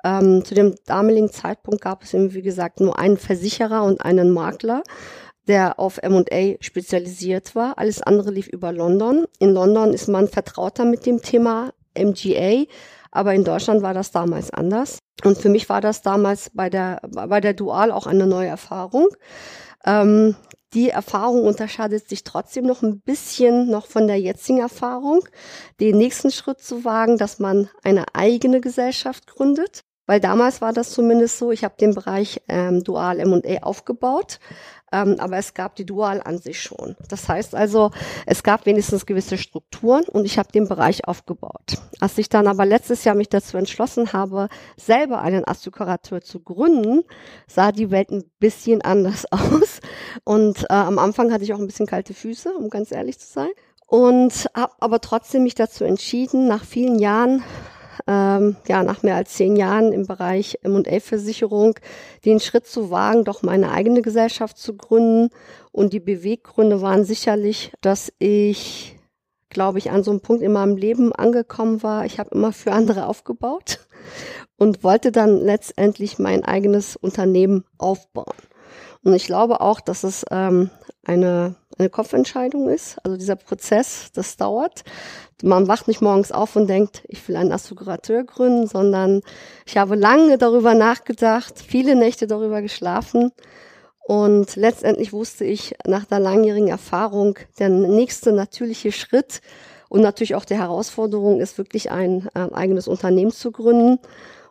Ähm, 0.05 0.45
zu 0.45 0.55
dem 0.55 0.75
damaligen 0.87 1.31
Zeitpunkt 1.31 1.81
gab 1.81 2.03
es 2.03 2.15
eben, 2.15 2.35
wie 2.35 2.43
gesagt, 2.43 2.81
nur 2.81 2.99
einen 2.99 3.17
Versicherer 3.17 3.85
und 3.85 4.01
einen 4.01 4.31
Makler 4.31 4.83
der 5.51 5.81
auf 5.81 5.99
M&A 5.99 6.55
spezialisiert 6.61 7.57
war. 7.57 7.77
Alles 7.77 8.01
andere 8.03 8.31
lief 8.31 8.47
über 8.47 8.73
London. 8.73 9.27
In 9.41 9.53
London 9.53 9.93
ist 9.93 10.07
man 10.07 10.29
vertrauter 10.29 10.85
mit 10.85 11.07
dem 11.07 11.23
Thema 11.23 11.73
MGA, 11.99 12.67
aber 13.11 13.35
in 13.35 13.43
Deutschland 13.43 13.83
war 13.83 13.93
das 13.93 14.13
damals 14.13 14.53
anders. 14.53 15.01
Und 15.25 15.39
für 15.39 15.49
mich 15.49 15.69
war 15.69 15.81
das 15.81 16.03
damals 16.03 16.51
bei 16.55 16.71
der, 16.71 17.01
bei 17.03 17.41
der 17.41 17.55
Dual 17.55 17.91
auch 17.91 18.07
eine 18.07 18.29
neue 18.29 18.47
Erfahrung. 18.47 19.09
Ähm, 19.85 20.37
die 20.73 20.91
Erfahrung 20.91 21.45
unterscheidet 21.45 22.09
sich 22.09 22.25
trotzdem 22.25 22.65
noch 22.65 22.83
ein 22.83 23.01
bisschen 23.01 23.69
noch 23.69 23.87
von 23.87 24.07
der 24.07 24.21
jetzigen 24.21 24.59
Erfahrung, 24.59 25.21
den 25.81 25.99
nächsten 25.99 26.31
Schritt 26.31 26.61
zu 26.61 26.85
wagen, 26.85 27.19
dass 27.19 27.39
man 27.39 27.69
eine 27.83 28.05
eigene 28.15 28.61
Gesellschaft 28.61 29.27
gründet. 29.27 29.83
Weil 30.11 30.19
damals 30.19 30.61
war 30.61 30.73
das 30.73 30.91
zumindest 30.91 31.39
so, 31.39 31.53
ich 31.53 31.63
habe 31.63 31.77
den 31.81 31.95
Bereich 31.95 32.43
ähm, 32.49 32.83
Dual 32.83 33.21
M&A 33.21 33.63
aufgebaut, 33.63 34.41
ähm, 34.91 35.15
aber 35.21 35.37
es 35.37 35.55
gab 35.55 35.77
die 35.77 35.87
Dual 35.87 36.21
an 36.21 36.39
sich 36.39 36.61
schon. 36.61 36.97
Das 37.09 37.29
heißt 37.29 37.55
also, 37.55 37.93
es 38.27 38.43
gab 38.43 38.67
wenigstens 38.67 39.07
gewisse 39.07 39.39
Strukturen 39.39 40.03
und 40.09 40.25
ich 40.25 40.37
habe 40.37 40.51
den 40.51 40.67
Bereich 40.67 41.07
aufgebaut. 41.07 41.79
Als 42.01 42.19
ich 42.19 42.29
dann 42.29 42.49
aber 42.49 42.67
letztes 42.67 43.05
Jahr 43.05 43.15
mich 43.15 43.29
dazu 43.29 43.57
entschlossen 43.57 44.13
habe, 44.13 44.49
selber 44.77 45.21
einen 45.21 45.47
Assekurateur 45.47 46.23
zu 46.23 46.41
gründen, 46.41 47.05
sah 47.47 47.71
die 47.71 47.93
Welt 47.93 48.11
ein 48.11 48.25
bisschen 48.41 48.83
anders 48.83 49.27
aus. 49.31 49.79
Und 50.25 50.65
äh, 50.65 50.73
am 50.75 50.99
Anfang 50.99 51.33
hatte 51.33 51.45
ich 51.45 51.55
auch 51.55 51.61
ein 51.61 51.69
bisschen 51.69 51.87
kalte 51.87 52.15
Füße, 52.15 52.53
um 52.53 52.69
ganz 52.69 52.91
ehrlich 52.91 53.21
zu 53.21 53.29
sein. 53.29 53.51
Und 53.87 54.51
habe 54.57 54.73
aber 54.81 55.01
trotzdem 55.01 55.45
mich 55.45 55.55
dazu 55.55 55.85
entschieden, 55.85 56.49
nach 56.49 56.65
vielen 56.65 56.99
Jahren 56.99 57.45
ähm, 58.07 58.57
ja, 58.69 58.83
nach 58.83 59.03
mehr 59.03 59.17
als 59.17 59.35
zehn 59.35 59.57
Jahren 59.57 59.93
im 59.93 60.07
Bereich 60.07 60.59
M&A-Versicherung 60.63 61.75
den 62.25 62.41
Schritt 62.41 62.67
zu 62.67 62.91
wagen, 62.91 63.25
doch 63.25 63.43
meine 63.43 63.71
eigene 63.71 64.03
Gesellschaft 64.03 64.59
zu 64.59 64.77
gründen. 64.77 65.31
Und 65.73 65.93
die 65.93 66.01
Beweggründe 66.01 66.83
waren 66.83 67.05
sicherlich, 67.05 67.73
dass 67.81 68.13
ich, 68.19 68.97
glaube 69.49 69.79
ich, 69.79 69.91
an 69.91 70.03
so 70.03 70.11
einem 70.11 70.21
Punkt 70.21 70.43
in 70.43 70.53
meinem 70.53 70.77
Leben 70.77 71.13
angekommen 71.13 71.83
war. 71.83 72.05
Ich 72.05 72.19
habe 72.19 72.31
immer 72.35 72.53
für 72.53 72.73
andere 72.73 73.07
aufgebaut 73.07 73.81
und 74.57 74.85
wollte 74.85 75.13
dann 75.13 75.39
letztendlich 75.39 76.19
mein 76.19 76.45
eigenes 76.45 76.97
Unternehmen 76.97 77.65
aufbauen. 77.79 78.35
Und 79.03 79.15
ich 79.15 79.25
glaube 79.25 79.61
auch, 79.61 79.81
dass 79.81 80.05
es 80.05 80.25
ähm, 80.31 80.71
eine, 81.05 81.57
eine 81.81 81.91
Kopfentscheidung 81.91 82.69
ist. 82.69 82.99
Also 83.05 83.17
dieser 83.17 83.37
Prozess, 83.37 84.11
das 84.13 84.37
dauert. 84.37 84.85
Man 85.43 85.69
wacht 85.69 85.89
nicht 85.89 86.01
morgens 86.01 86.33
auf 86.33 86.57
und 86.57 86.69
denkt, 86.69 87.03
ich 87.09 87.27
will 87.29 87.37
einen 87.37 87.53
Assekurateur 87.53 88.25
gründen, 88.25 88.67
sondern 88.67 89.23
ich 89.67 89.77
habe 89.77 89.97
lange 89.97 90.39
darüber 90.39 90.75
nachgedacht, 90.75 91.59
viele 91.59 91.97
Nächte 91.97 92.27
darüber 92.27 92.63
geschlafen. 92.63 93.33
Und 94.01 94.57
letztendlich 94.57 95.13
wusste 95.13 95.45
ich 95.45 95.75
nach 95.87 96.05
der 96.05 96.21
langjährigen 96.21 96.69
Erfahrung, 96.69 97.39
der 97.59 97.69
nächste 97.69 98.33
natürliche 98.33 98.93
Schritt 98.93 99.41
und 99.91 100.03
natürlich 100.03 100.37
auch 100.37 100.45
die 100.45 100.55
Herausforderung 100.57 101.41
ist 101.41 101.59
wirklich 101.59 101.91
ein 101.91 102.29
äh, 102.35 102.49
eigenes 102.53 102.87
Unternehmen 102.87 103.33
zu 103.33 103.51
gründen. 103.51 103.99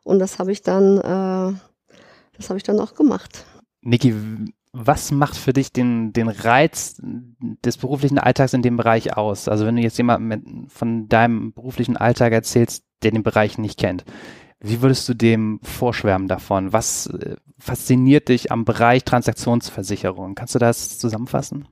Und 0.04 0.20
das 0.20 0.38
habe 0.38 0.52
ich 0.52 0.64
dann, 0.64 0.98
äh, 0.98 1.58
das 2.38 2.50
habe 2.50 2.58
ich 2.58 2.64
dann 2.64 2.80
auch 2.80 2.94
gemacht. 2.94 3.46
Niki, 3.82 4.14
was 4.72 5.12
macht 5.12 5.36
für 5.36 5.54
dich 5.54 5.72
den, 5.72 6.14
den 6.14 6.28
Reiz 6.28 7.02
des 7.02 7.78
beruflichen 7.78 8.20
Alltags 8.20 8.54
in 8.54 8.62
dem 8.62 8.78
Bereich 8.78 9.18
aus? 9.18 9.48
Also 9.48 9.66
wenn 9.66 9.76
du 9.76 9.82
jetzt 9.82 9.98
jemandem 9.98 10.68
von 10.70 11.08
deinem 11.08 11.54
beruflichen 11.54 11.98
Alltag 11.98 12.34
erzählst, 12.34 12.84
der 13.02 13.12
den 13.12 13.24
Bereich 13.24 13.58
nicht 13.58 13.80
kennt, 13.80 14.06
wie 14.62 14.82
würdest 14.82 15.08
du 15.08 15.14
dem 15.14 15.60
vorschwärmen 15.64 16.28
davon? 16.28 16.74
Was 16.74 17.08
äh, 17.08 17.38
fasziniert 17.58 18.28
dich 18.28 18.52
am 18.52 18.66
Bereich 18.66 19.06
Transaktionsversicherung? 19.06 20.36
Kannst 20.36 20.56
du 20.56 20.60
das 20.60 21.00
zusammenfassen? 21.00 21.68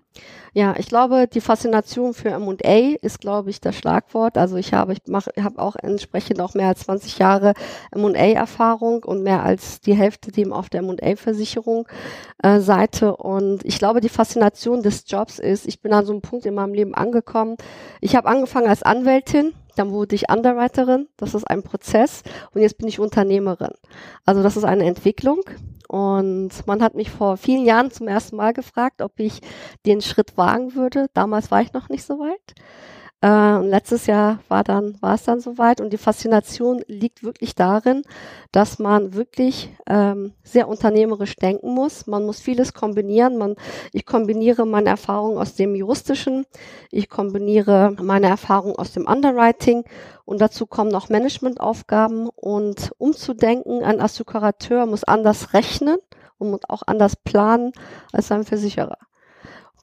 Ja, 0.58 0.74
ich 0.76 0.88
glaube, 0.88 1.28
die 1.28 1.40
Faszination 1.40 2.16
für 2.16 2.30
M&A 2.30 2.96
ist, 3.04 3.20
glaube 3.20 3.52
ich, 3.52 3.62
das 3.62 3.76
Schlagwort. 3.76 4.40
Also 4.40 4.56
ich 4.56 4.74
habe, 4.74 4.94
ich 4.94 5.02
mache, 5.06 5.30
habe 5.40 5.62
auch 5.62 5.76
entsprechend 5.76 6.42
auch 6.42 6.56
mehr 6.56 6.70
als 6.70 6.80
20 6.80 7.20
Jahre 7.20 7.54
M&A-Erfahrung 7.92 9.04
und 9.04 9.22
mehr 9.22 9.44
als 9.44 9.82
die 9.82 9.94
Hälfte 9.94 10.32
dem 10.32 10.52
auf 10.52 10.72
der 10.72 10.80
M&A-Versicherung 10.80 11.88
äh, 12.42 12.60
Seite. 12.60 13.16
Und 13.18 13.64
ich 13.66 13.78
glaube, 13.78 14.02
die 14.02 14.10
Faszination 14.10 14.82
des 14.82 15.04
Jobs 15.06 15.38
ist, 15.38 15.68
ich 15.68 15.80
bin 15.80 15.94
an 15.94 16.08
so 16.08 16.12
einem 16.12 16.24
Punkt 16.24 16.48
in 16.48 16.56
meinem 16.56 16.74
Leben 16.74 16.96
angekommen. 16.96 17.58
Ich 18.02 18.16
habe 18.16 18.28
angefangen 18.28 18.68
als 18.68 18.82
Anwältin 18.82 19.54
dann 19.78 19.92
wurde 19.92 20.16
ich 20.16 20.30
Underwriterin, 20.30 21.08
das 21.18 21.34
ist 21.34 21.46
ein 21.46 21.64
Prozess 21.64 22.24
und 22.54 22.62
jetzt 22.62 22.78
bin 22.78 22.88
ich 22.88 23.00
Unternehmerin. 23.00 23.74
Also 24.26 24.44
das 24.44 24.58
ist 24.58 24.64
eine 24.64 24.86
Entwicklung 24.86 25.42
und 25.88 26.50
man 26.66 26.82
hat 26.82 26.96
mich 26.96 27.10
vor 27.10 27.38
vielen 27.38 27.66
Jahren 27.66 27.92
zum 27.92 28.08
ersten 28.08 28.36
Mal 28.36 28.54
gefragt, 28.54 29.02
ob 29.02 29.20
ich 29.20 29.42
den 29.86 30.02
Schritt 30.02 30.38
wagen 30.38 30.76
würde. 30.76 31.08
Damals 31.14 31.52
war 31.52 31.62
ich 31.62 31.74
noch 31.74 31.90
nicht 31.90 32.04
so 32.04 32.20
weit. 32.20 32.56
Äh, 33.24 33.66
letztes 33.66 34.06
Jahr 34.06 34.40
war 34.48 34.64
dann 34.64 35.02
war 35.02 35.16
es 35.16 35.24
dann 35.24 35.40
soweit 35.40 35.82
und 35.82 35.92
die 35.92 35.98
Faszination 35.98 36.84
liegt 36.88 37.24
wirklich 37.24 37.56
darin, 37.56 38.04
dass 38.52 38.78
man 38.78 39.16
wirklich 39.16 39.72
ähm, 39.88 40.34
sehr 40.44 40.68
unternehmerisch 40.68 41.36
denken 41.36 41.74
muss. 41.74 42.06
Man 42.06 42.28
muss 42.28 42.40
vieles 42.40 42.74
kombinieren. 42.76 43.38
Man, 43.38 43.56
ich 43.92 44.06
kombiniere 44.06 44.68
meine 44.68 44.90
Erfahrung 44.90 45.40
aus 45.40 45.56
dem 45.56 45.74
juristischen, 45.74 46.46
ich 46.92 47.10
kombiniere 47.10 47.96
meine 48.00 48.28
Erfahrung 48.28 48.76
aus 48.76 48.92
dem 48.92 49.08
Underwriting 49.08 49.84
und 50.26 50.40
dazu 50.40 50.68
kommen 50.68 50.92
noch 50.92 51.10
Managementaufgaben 51.10 52.30
und 52.30 52.92
umzudenken. 53.00 53.84
Ein 53.84 54.00
Assekurateur 54.00 54.86
muss 54.86 55.04
anders 55.04 55.54
rechnen 55.56 55.98
und 56.38 56.70
auch 56.70 56.84
anders 56.86 57.16
planen 57.16 57.72
als 58.14 58.32
ein 58.32 58.44
Versicherer. 58.44 59.07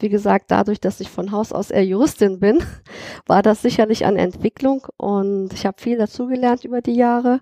Wie 0.00 0.08
gesagt, 0.08 0.50
dadurch, 0.50 0.80
dass 0.80 1.00
ich 1.00 1.08
von 1.08 1.30
Haus 1.32 1.52
aus 1.52 1.70
eher 1.70 1.84
Juristin 1.84 2.40
bin, 2.40 2.62
war 3.26 3.42
das 3.42 3.62
sicherlich 3.62 4.04
eine 4.04 4.20
Entwicklung 4.20 4.86
und 4.96 5.52
ich 5.52 5.66
habe 5.66 5.80
viel 5.80 5.98
dazugelernt 5.98 6.64
über 6.64 6.80
die 6.80 6.94
Jahre 6.96 7.40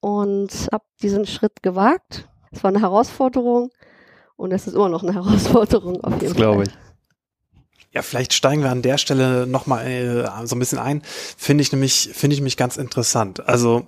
und 0.00 0.68
habe 0.72 0.84
diesen 1.02 1.26
Schritt 1.26 1.62
gewagt. 1.62 2.28
Es 2.50 2.62
war 2.62 2.68
eine 2.68 2.80
Herausforderung 2.80 3.70
und 4.36 4.52
es 4.52 4.66
ist 4.66 4.74
immer 4.74 4.88
noch 4.88 5.02
eine 5.02 5.14
Herausforderung 5.14 6.02
auf 6.04 6.12
jeden 6.14 6.26
das 6.26 6.32
Fall. 6.32 6.42
glaube 6.42 6.64
ich. 6.64 6.70
Ja, 7.92 8.02
vielleicht 8.02 8.32
steigen 8.32 8.62
wir 8.62 8.70
an 8.70 8.82
der 8.82 8.98
Stelle 8.98 9.46
nochmal 9.46 9.86
äh, 9.86 10.46
so 10.46 10.56
ein 10.56 10.58
bisschen 10.58 10.80
ein. 10.80 11.02
Finde 11.04 11.62
ich 11.62 11.70
nämlich, 11.70 12.10
finde 12.12 12.34
ich 12.34 12.42
mich 12.42 12.56
ganz 12.56 12.76
interessant. 12.76 13.48
Also 13.48 13.86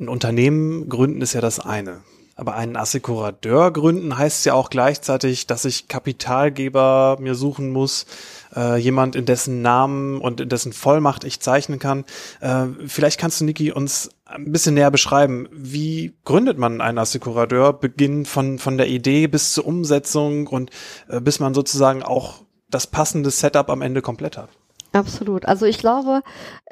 ein 0.00 0.08
Unternehmen 0.08 0.88
gründen 0.88 1.20
ist 1.20 1.34
ja 1.34 1.42
das 1.42 1.60
eine. 1.60 2.00
Aber 2.38 2.54
einen 2.54 2.76
Assekurateur 2.76 3.72
gründen 3.72 4.16
heißt 4.16 4.46
ja 4.46 4.54
auch 4.54 4.70
gleichzeitig, 4.70 5.48
dass 5.48 5.64
ich 5.64 5.88
Kapitalgeber 5.88 7.16
mir 7.18 7.34
suchen 7.34 7.72
muss, 7.72 8.06
äh, 8.54 8.76
jemand 8.76 9.16
in 9.16 9.26
dessen 9.26 9.60
Namen 9.60 10.20
und 10.20 10.40
in 10.40 10.48
dessen 10.48 10.72
Vollmacht 10.72 11.24
ich 11.24 11.40
zeichnen 11.40 11.80
kann. 11.80 12.04
Äh, 12.40 12.66
vielleicht 12.86 13.18
kannst 13.18 13.40
du, 13.40 13.44
Niki, 13.44 13.72
uns 13.72 14.10
ein 14.24 14.52
bisschen 14.52 14.74
näher 14.74 14.92
beschreiben, 14.92 15.48
wie 15.50 16.14
gründet 16.24 16.58
man 16.58 16.80
einen 16.80 16.98
Assekurateur, 16.98 17.72
Beginn 17.72 18.24
von, 18.24 18.60
von 18.60 18.78
der 18.78 18.86
Idee 18.86 19.26
bis 19.26 19.52
zur 19.52 19.66
Umsetzung 19.66 20.46
und 20.46 20.70
äh, 21.08 21.20
bis 21.20 21.40
man 21.40 21.54
sozusagen 21.54 22.04
auch 22.04 22.42
das 22.70 22.86
passende 22.86 23.32
Setup 23.32 23.68
am 23.68 23.82
Ende 23.82 24.00
komplett 24.00 24.38
hat. 24.38 24.50
Absolut. 24.92 25.44
Also 25.44 25.66
ich 25.66 25.78
glaube, 25.78 26.22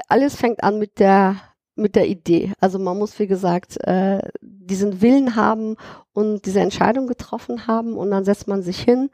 alles 0.07 0.37
fängt 0.37 0.63
an 0.63 0.79
mit 0.79 1.01
der 1.01 1.41
mit 1.76 1.95
der 1.95 2.09
Idee. 2.09 2.52
Also 2.61 2.78
man 2.78 2.99
muss, 2.99 3.18
wie 3.18 3.26
gesagt, 3.26 3.76
äh, 3.87 4.21
diesen 4.40 5.00
Willen 5.02 5.37
haben 5.37 5.76
und 6.12 6.47
diese 6.47 6.61
Entscheidung 6.61 7.06
getroffen 7.06 7.66
haben 7.66 7.97
und 7.97 8.11
dann 8.11 8.25
setzt 8.25 8.49
man 8.49 8.62
sich 8.62 8.80
hin 8.80 9.11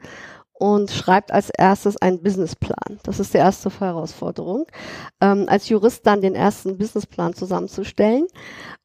und 0.53 0.91
schreibt 0.91 1.31
als 1.31 1.49
erstes 1.49 1.97
einen 1.97 2.21
Businessplan. 2.21 2.99
Das 3.03 3.19
ist 3.19 3.33
die 3.33 3.39
erste 3.39 3.69
Herausforderung. 3.79 4.65
Ähm, 5.19 5.45
als 5.47 5.67
Jurist 5.69 6.07
dann 6.07 6.21
den 6.21 6.35
ersten 6.35 6.77
Businessplan 6.77 7.33
zusammenzustellen 7.33 8.27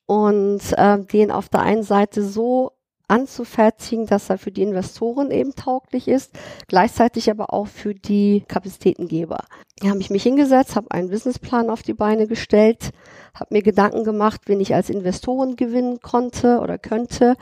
und 0.07 0.61
äh, 0.73 0.99
den 0.99 1.31
auf 1.31 1.49
der 1.49 1.61
einen 1.61 1.85
Seite 1.85 2.25
so 2.25 2.73
anzufertigen, 3.09 4.07
dass 4.07 4.31
er 4.31 4.39
für 4.39 4.53
die 4.53 4.63
Investoren 4.63 5.31
eben 5.31 5.55
tauglich 5.55 6.09
ist, 6.09 6.39
gleichzeitig 6.67 7.31
aber 7.31 7.53
auch 7.53 7.67
für 7.67 7.95
die 7.95 8.45
Kapazitätengeber. 8.47 9.45
Hier 9.81 9.91
habe 9.91 10.01
ich 10.01 10.11
mich 10.11 10.23
hingesetzt, 10.23 10.77
habe 10.77 10.91
einen 10.91 11.11
Businessplan 11.11 11.71
auf 11.71 11.83
die 11.83 11.95
Beine 11.95 12.27
gestellt, 12.27 12.91
habe 13.35 13.55
mir 13.55 13.63
Gedanken 13.63 14.05
gemacht, 14.05 14.43
wen 14.47 14.61
ich 14.61 14.75
als 14.75 14.91
Investoren 14.91 15.57
gewinnen 15.57 16.01
konnte 16.01 16.61
oder 16.61 16.79
könnte 16.79 17.37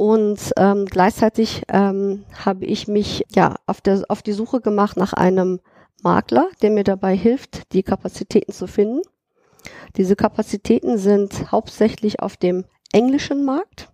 und 0.00 0.52
ähm, 0.56 0.86
gleichzeitig 0.86 1.64
ähm, 1.68 2.24
habe 2.42 2.64
ich 2.64 2.88
mich 2.88 3.26
ja 3.34 3.56
auf, 3.66 3.82
der, 3.82 4.02
auf 4.08 4.22
die 4.22 4.32
Suche 4.32 4.62
gemacht 4.62 4.96
nach 4.96 5.12
einem 5.12 5.60
Makler, 6.02 6.48
der 6.62 6.70
mir 6.70 6.84
dabei 6.84 7.14
hilft, 7.14 7.70
die 7.74 7.82
Kapazitäten 7.82 8.50
zu 8.50 8.66
finden. 8.66 9.02
Diese 9.98 10.16
Kapazitäten 10.16 10.96
sind 10.96 11.52
hauptsächlich 11.52 12.20
auf 12.20 12.38
dem 12.38 12.64
englischen 12.92 13.44
Markt. 13.44 13.90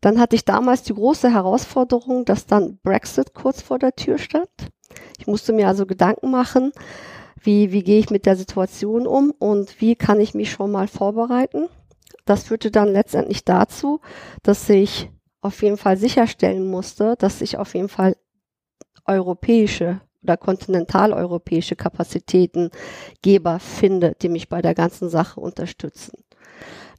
Dann 0.00 0.18
hatte 0.18 0.36
ich 0.36 0.44
damals 0.44 0.82
die 0.82 0.94
große 0.94 1.32
Herausforderung, 1.32 2.24
dass 2.24 2.46
dann 2.46 2.78
Brexit 2.82 3.34
kurz 3.34 3.62
vor 3.62 3.78
der 3.78 3.94
Tür 3.94 4.18
stand. 4.18 4.48
Ich 5.18 5.26
musste 5.26 5.52
mir 5.52 5.68
also 5.68 5.86
Gedanken 5.86 6.30
machen, 6.30 6.72
wie, 7.40 7.72
wie 7.72 7.82
gehe 7.82 7.98
ich 7.98 8.10
mit 8.10 8.26
der 8.26 8.36
Situation 8.36 9.06
um 9.06 9.30
und 9.30 9.80
wie 9.80 9.96
kann 9.96 10.20
ich 10.20 10.34
mich 10.34 10.50
schon 10.50 10.70
mal 10.70 10.88
vorbereiten. 10.88 11.68
Das 12.24 12.44
führte 12.44 12.70
dann 12.70 12.92
letztendlich 12.92 13.44
dazu, 13.44 14.00
dass 14.42 14.68
ich 14.68 15.10
auf 15.40 15.62
jeden 15.62 15.76
Fall 15.76 15.96
sicherstellen 15.96 16.68
musste, 16.68 17.16
dass 17.18 17.40
ich 17.40 17.58
auf 17.58 17.74
jeden 17.74 17.88
Fall 17.88 18.16
europäische 19.06 20.00
oder 20.22 20.36
kontinentaleuropäische 20.36 21.74
Kapazitätengeber 21.74 23.58
finde, 23.58 24.14
die 24.22 24.28
mich 24.28 24.48
bei 24.48 24.62
der 24.62 24.74
ganzen 24.74 25.08
Sache 25.08 25.40
unterstützen. 25.40 26.12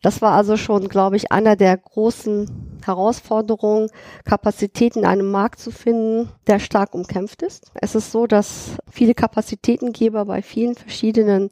Das 0.03 0.21
war 0.21 0.33
also 0.33 0.57
schon, 0.57 0.89
glaube 0.89 1.15
ich, 1.15 1.31
einer 1.31 1.55
der 1.55 1.77
großen 1.77 2.77
Herausforderungen, 2.85 3.89
Kapazitäten 4.25 4.99
in 4.99 5.05
einem 5.05 5.31
Markt 5.31 5.59
zu 5.59 5.71
finden, 5.71 6.29
der 6.45 6.59
stark 6.59 6.93
umkämpft 6.93 7.41
ist. 7.41 7.71
Es 7.73 7.95
ist 7.95 8.11
so, 8.11 8.27
dass 8.27 8.77
viele 8.91 9.15
Kapazitätengeber 9.15 10.25
bei 10.25 10.41
vielen 10.41 10.75
verschiedenen 10.75 11.49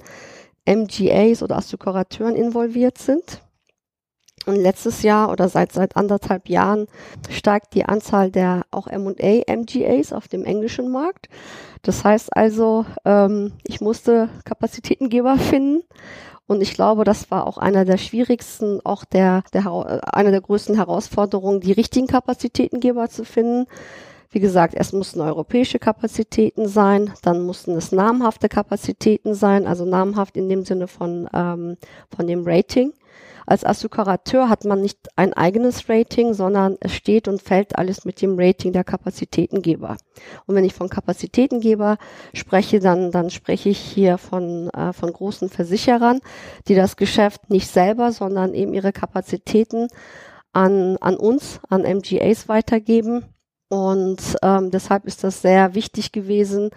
MGAs 0.67 1.41
oder 1.41 1.55
Assekurateuren 1.55 2.36
involviert 2.36 2.98
sind. 2.98 3.41
Und 4.46 4.58
letztes 4.58 5.01
Jahr 5.01 5.31
oder 5.31 5.48
seit, 5.48 5.72
seit 5.72 5.96
anderthalb 5.96 6.50
Jahren 6.50 6.88
steigt 7.29 7.74
die 7.74 7.86
Anzahl 7.86 8.31
der 8.31 8.63
auch 8.72 8.88
M&A 8.88 9.43
MGAs 9.48 10.12
auf 10.12 10.27
dem 10.27 10.43
englischen 10.43 10.91
Markt. 10.91 11.29
Das 11.84 12.03
heißt 12.03 12.36
also, 12.36 12.86
ähm, 13.05 13.53
ich 13.65 13.79
musste 13.79 14.29
Kapazitätengeber 14.43 15.38
finden 15.38 15.84
und 16.48 16.62
ich 16.62 16.74
glaube, 16.74 17.03
das 17.03 17.31
war 17.31 17.48
auch 17.48 17.57
einer 17.57 17.86
der 17.86 17.98
schwierigsten, 17.98 18.81
auch 18.83 19.05
der, 19.05 19.43
der 19.53 19.65
einer 20.13 20.31
der 20.31 20.41
größten 20.41 20.75
Herausforderungen, 20.75 21.62
die 21.62 21.71
richtigen 21.71 22.07
Kapazitätengeber 22.07 23.10
zu 23.10 23.24
finden. 23.24 23.67
Wie 24.31 24.39
gesagt, 24.39 24.74
es 24.77 24.93
mussten 24.93 25.19
europäische 25.21 25.77
Kapazitäten 25.77 26.67
sein, 26.67 27.13
dann 27.21 27.43
mussten 27.43 27.75
es 27.75 27.91
namhafte 27.91 28.48
Kapazitäten 28.48 29.33
sein, 29.33 29.67
also 29.67 29.86
namhaft 29.86 30.38
in 30.38 30.48
dem 30.48 30.63
Sinne 30.63 30.88
von, 30.88 31.29
ähm, 31.33 31.77
von 32.15 32.27
dem 32.27 32.43
Rating. 32.45 32.93
Als 33.45 33.65
Assekurateur 33.65 34.50
hat 34.50 34.65
man 34.65 34.81
nicht 34.81 35.10
ein 35.15 35.33
eigenes 35.33 35.89
Rating, 35.89 36.33
sondern 36.33 36.77
es 36.79 36.93
steht 36.93 37.27
und 37.27 37.41
fällt 37.41 37.77
alles 37.77 38.05
mit 38.05 38.21
dem 38.21 38.38
Rating 38.38 38.74
der 38.74 38.83
Kapazitätengeber. 38.83 39.98
Und 40.45 40.55
wenn 40.55 40.65
ich 40.65 40.74
von 40.74 40.89
Kapazitätengeber 40.89 41.98
spreche, 42.33 42.79
dann, 42.79 43.12
dann 43.12 43.29
spreche 43.29 43.69
ich 43.69 43.79
hier 43.79 44.17
von, 44.17 44.69
äh, 44.69 44.93
von 44.93 45.12
großen 45.12 45.50
Versicherern, 45.50 46.19
die 46.67 46.75
das 46.75 46.95
Geschäft 46.95 47.50
nicht 47.50 47.67
selber, 47.67 48.12
sondern 48.12 48.53
eben 48.53 48.74
ihre 48.74 48.91
Kapazitäten 48.91 49.88
an, 50.53 50.98
an 50.98 51.15
uns, 51.15 51.60
an 51.69 51.81
MGAs 51.81 52.48
weitergeben. 52.48 53.25
Und 53.69 54.36
ähm, 54.41 54.69
deshalb 54.69 55.05
ist 55.05 55.24
das 55.24 55.41
sehr 55.41 55.75
wichtig 55.75 56.12
gewesen, 56.12 56.71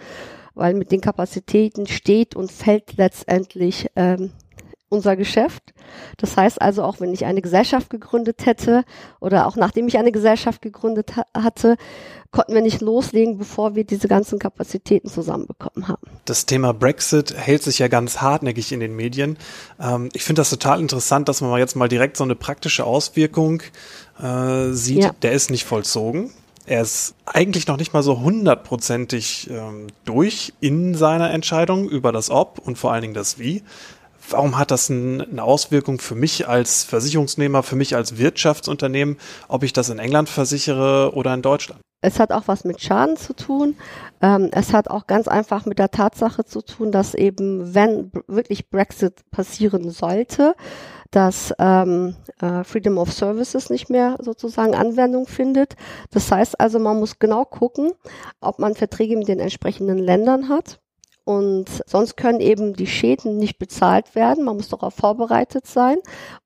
weil 0.54 0.74
mit 0.74 0.92
den 0.92 1.00
Kapazitäten 1.00 1.86
steht 1.86 2.36
und 2.36 2.52
fällt 2.52 2.96
letztendlich 2.96 3.88
ähm, 3.96 4.30
unser 4.88 5.16
Geschäft. 5.16 5.73
Das 6.16 6.36
heißt 6.36 6.60
also, 6.60 6.82
auch 6.82 7.00
wenn 7.00 7.12
ich 7.12 7.24
eine 7.24 7.42
Gesellschaft 7.42 7.90
gegründet 7.90 8.46
hätte 8.46 8.84
oder 9.20 9.46
auch 9.46 9.56
nachdem 9.56 9.88
ich 9.88 9.98
eine 9.98 10.12
Gesellschaft 10.12 10.62
gegründet 10.62 11.16
ha 11.16 11.24
hatte, 11.34 11.76
konnten 12.34 12.54
wir 12.54 12.62
nicht 12.62 12.80
loslegen, 12.80 13.38
bevor 13.38 13.76
wir 13.76 13.84
diese 13.84 14.08
ganzen 14.08 14.38
Kapazitäten 14.38 15.08
zusammenbekommen 15.08 15.86
haben. 15.88 16.02
Das 16.24 16.46
Thema 16.46 16.74
Brexit 16.74 17.34
hält 17.36 17.62
sich 17.62 17.78
ja 17.78 17.88
ganz 17.88 18.20
hartnäckig 18.20 18.72
in 18.72 18.80
den 18.80 18.96
Medien. 18.96 19.38
Ähm, 19.80 20.08
ich 20.12 20.24
finde 20.24 20.40
das 20.40 20.50
total 20.50 20.80
interessant, 20.80 21.28
dass 21.28 21.40
man 21.40 21.56
jetzt 21.58 21.76
mal 21.76 21.88
direkt 21.88 22.16
so 22.16 22.24
eine 22.24 22.34
praktische 22.34 22.84
Auswirkung 22.84 23.62
äh, 24.20 24.70
sieht. 24.72 25.04
Ja. 25.04 25.10
Der 25.22 25.32
ist 25.32 25.50
nicht 25.50 25.64
vollzogen. 25.64 26.32
Er 26.66 26.80
ist 26.80 27.14
eigentlich 27.26 27.66
noch 27.66 27.76
nicht 27.76 27.92
mal 27.92 28.02
so 28.02 28.20
hundertprozentig 28.20 29.50
ähm, 29.50 29.88
durch 30.04 30.54
in 30.60 30.94
seiner 30.94 31.30
Entscheidung 31.30 31.88
über 31.88 32.10
das 32.10 32.30
Ob 32.30 32.58
und 32.58 32.78
vor 32.78 32.92
allen 32.92 33.02
Dingen 33.02 33.14
das 33.14 33.38
Wie 33.38 33.62
warum 34.28 34.58
hat 34.58 34.70
das 34.70 34.90
eine 34.90 35.42
Auswirkung 35.42 35.98
für 35.98 36.14
mich 36.14 36.48
als 36.48 36.84
Versicherungsnehmer, 36.84 37.62
für 37.62 37.76
mich 37.76 37.94
als 37.94 38.18
Wirtschaftsunternehmen, 38.18 39.18
ob 39.48 39.62
ich 39.62 39.72
das 39.72 39.90
in 39.90 39.98
England 39.98 40.28
versichere 40.28 41.12
oder 41.14 41.34
in 41.34 41.42
Deutschland? 41.42 41.80
Es 42.00 42.20
hat 42.20 42.32
auch 42.32 42.42
was 42.46 42.64
mit 42.64 42.82
Schaden 42.82 43.16
zu 43.16 43.34
tun. 43.34 43.76
Ähm, 44.20 44.50
es 44.52 44.74
hat 44.74 44.88
auch 44.88 45.06
ganz 45.06 45.26
einfach 45.26 45.64
mit 45.64 45.78
der 45.78 45.90
Tatsache 45.90 46.44
zu 46.44 46.60
tun, 46.60 46.92
dass 46.92 47.14
eben, 47.14 47.74
wenn 47.74 48.12
wirklich 48.26 48.68
Brexit 48.68 49.22
passieren 49.30 49.90
sollte, 49.90 50.54
dass 51.10 51.54
ähm, 51.58 52.14
äh, 52.42 52.62
Freedom 52.64 52.98
of 52.98 53.10
Services 53.10 53.70
nicht 53.70 53.88
mehr 53.88 54.18
sozusagen 54.20 54.74
Anwendung 54.74 55.26
findet. 55.26 55.76
Das 56.10 56.30
heißt 56.30 56.60
also, 56.60 56.78
man 56.78 56.98
muss 56.98 57.18
genau 57.18 57.46
gucken, 57.46 57.92
ob 58.40 58.58
man 58.58 58.74
Verträge 58.74 59.16
mit 59.16 59.28
den 59.28 59.40
entsprechenden 59.40 59.98
Ländern 59.98 60.50
hat 60.50 60.80
und 61.24 61.82
sonst 61.86 62.16
können 62.16 62.40
eben 62.40 62.74
die 62.74 62.86
Schäden 62.86 63.38
nicht 63.38 63.58
bezahlt 63.58 64.14
werden. 64.14 64.44
Man 64.44 64.56
muss 64.56 64.68
darauf 64.68 64.94
vorbereitet 64.94 65.66
sein. 65.66 65.96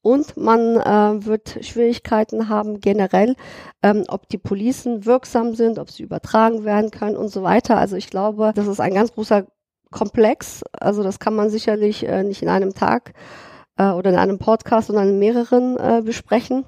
Und 0.03 0.37
man 0.37 0.77
äh, 0.77 1.27
wird 1.27 1.59
Schwierigkeiten 1.63 2.49
haben 2.49 2.81
generell, 2.81 3.35
ähm, 3.83 4.05
ob 4.09 4.29
die 4.29 4.39
Policen 4.39 5.05
wirksam 5.05 5.55
sind, 5.55 5.81
ob 5.81 5.91
sie 5.91 6.05
übertragen 6.05 6.65
werden 6.65 6.93
können 6.93 7.17
und 7.17 7.29
so 7.29 7.43
weiter. 7.43 7.77
Also 7.77 7.97
ich 7.97 8.09
glaube, 8.09 8.53
das 8.55 8.69
ist 8.69 8.81
ein 8.81 8.95
ganz 8.95 9.13
großer 9.13 9.47
komplex. 9.91 10.63
Also 10.73 11.03
das 11.03 11.19
kann 11.19 11.35
man 11.35 11.51
sicherlich 11.51 12.07
äh, 12.07 12.23
nicht 12.23 12.43
in 12.43 12.49
einem 12.49 12.73
Tag 12.73 13.15
äh, 13.79 13.91
oder 13.91 14.11
in 14.11 14.17
einem 14.17 14.39
Podcast, 14.39 14.87
sondern 14.87 15.09
in 15.09 15.19
mehreren 15.19 15.77
äh, 15.77 16.03
besprechen. 16.05 16.65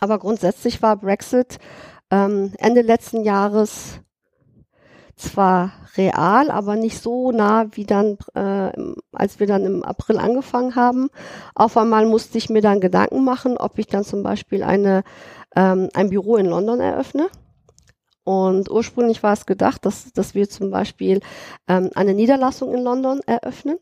Aber 0.00 0.18
grundsätzlich 0.18 0.80
war 0.80 0.96
Brexit 0.96 1.58
ähm, 2.10 2.54
Ende 2.58 2.80
letzten 2.80 3.22
Jahres 3.22 4.00
zwar 5.18 5.72
real, 5.96 6.50
aber 6.50 6.76
nicht 6.76 7.02
so 7.02 7.32
nah 7.32 7.66
wie 7.72 7.84
dann, 7.84 8.18
äh, 8.34 8.70
als 9.12 9.40
wir 9.40 9.46
dann 9.46 9.64
im 9.64 9.82
April 9.82 10.18
angefangen 10.18 10.76
haben. 10.76 11.08
Auf 11.54 11.76
einmal 11.76 12.06
musste 12.06 12.38
ich 12.38 12.50
mir 12.50 12.62
dann 12.62 12.80
Gedanken 12.80 13.24
machen, 13.24 13.56
ob 13.56 13.78
ich 13.78 13.86
dann 13.86 14.04
zum 14.04 14.22
Beispiel 14.22 14.62
eine, 14.62 15.02
ähm, 15.56 15.88
ein 15.94 16.10
Büro 16.10 16.36
in 16.36 16.46
London 16.46 16.80
eröffne. 16.80 17.28
Und 18.24 18.70
ursprünglich 18.70 19.22
war 19.22 19.32
es 19.32 19.46
gedacht, 19.46 19.86
dass, 19.86 20.12
dass 20.12 20.34
wir 20.34 20.48
zum 20.48 20.70
Beispiel 20.70 21.20
ähm, 21.66 21.90
eine 21.94 22.14
Niederlassung 22.14 22.74
in 22.74 22.82
London 22.82 23.20
eröffnen. 23.26 23.78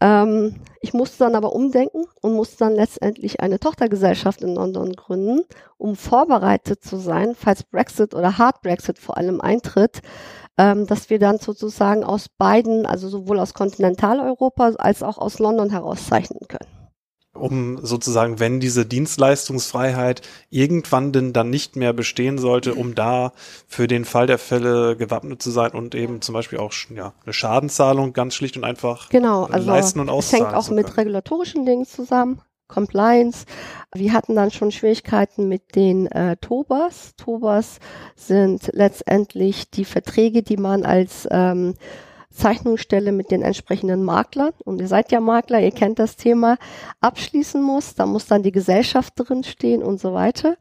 Ähm, 0.00 0.54
ich 0.80 0.94
musste 0.94 1.24
dann 1.24 1.34
aber 1.34 1.52
umdenken 1.54 2.04
und 2.20 2.34
musste 2.34 2.58
dann 2.58 2.74
letztendlich 2.74 3.40
eine 3.40 3.58
Tochtergesellschaft 3.58 4.42
in 4.42 4.54
London 4.54 4.92
gründen, 4.92 5.42
um 5.76 5.96
vorbereitet 5.96 6.82
zu 6.84 6.96
sein, 6.96 7.34
falls 7.34 7.64
Brexit 7.64 8.14
oder 8.14 8.38
Hard 8.38 8.62
Brexit 8.62 8.98
vor 8.98 9.16
allem 9.16 9.40
eintritt, 9.40 10.00
ähm, 10.56 10.86
dass 10.86 11.10
wir 11.10 11.18
dann 11.18 11.38
sozusagen 11.38 12.04
aus 12.04 12.28
beiden, 12.28 12.86
also 12.86 13.08
sowohl 13.08 13.40
aus 13.40 13.54
Kontinentaleuropa 13.54 14.72
als 14.78 15.02
auch 15.02 15.18
aus 15.18 15.38
London 15.38 15.70
herauszeichnen 15.70 16.46
können 16.48 16.77
um 17.40 17.78
sozusagen, 17.84 18.40
wenn 18.40 18.60
diese 18.60 18.86
Dienstleistungsfreiheit 18.86 20.22
irgendwann 20.50 21.12
denn 21.12 21.32
dann 21.32 21.50
nicht 21.50 21.76
mehr 21.76 21.92
bestehen 21.92 22.38
sollte, 22.38 22.74
um 22.74 22.94
da 22.94 23.32
für 23.66 23.86
den 23.86 24.04
Fall 24.04 24.26
der 24.26 24.38
Fälle 24.38 24.96
gewappnet 24.96 25.42
zu 25.42 25.50
sein 25.50 25.72
und 25.72 25.94
eben 25.94 26.20
zum 26.20 26.34
Beispiel 26.34 26.58
auch 26.58 26.72
ja, 26.94 27.12
eine 27.24 27.32
Schadenzahlung 27.32 28.12
ganz 28.12 28.34
schlicht 28.34 28.56
und 28.56 28.64
einfach 28.64 29.08
genau, 29.08 29.44
also 29.44 29.68
leisten 29.68 30.00
und 30.00 30.10
auszahlen. 30.10 30.44
Es 30.44 30.52
hängt 30.52 30.58
auch 30.58 30.70
mit 30.70 30.96
regulatorischen 30.96 31.64
Dingen 31.64 31.86
zusammen. 31.86 32.42
Compliance. 32.68 33.46
Wir 33.94 34.12
hatten 34.12 34.36
dann 34.36 34.50
schon 34.50 34.70
Schwierigkeiten 34.70 35.48
mit 35.48 35.74
den 35.74 36.06
äh, 36.08 36.36
Tobas. 36.36 37.14
Tobas 37.16 37.80
sind 38.14 38.70
letztendlich 38.74 39.70
die 39.70 39.86
Verträge, 39.86 40.42
die 40.42 40.58
man 40.58 40.84
als 40.84 41.26
ähm, 41.30 41.74
Zeichnungsstelle 42.30 43.12
mit 43.12 43.30
den 43.30 43.42
entsprechenden 43.42 44.04
Maklern, 44.04 44.52
und 44.64 44.80
ihr 44.80 44.88
seid 44.88 45.10
ja 45.12 45.20
Makler, 45.20 45.60
ihr 45.60 45.70
kennt 45.70 45.98
das 45.98 46.16
Thema, 46.16 46.56
abschließen 47.00 47.62
muss. 47.62 47.94
Da 47.94 48.06
muss 48.06 48.26
dann 48.26 48.42
die 48.42 48.52
Gesellschaft 48.52 49.14
drin 49.16 49.44
stehen 49.44 49.82
und 49.82 50.00
so 50.00 50.12
weiter. 50.12 50.56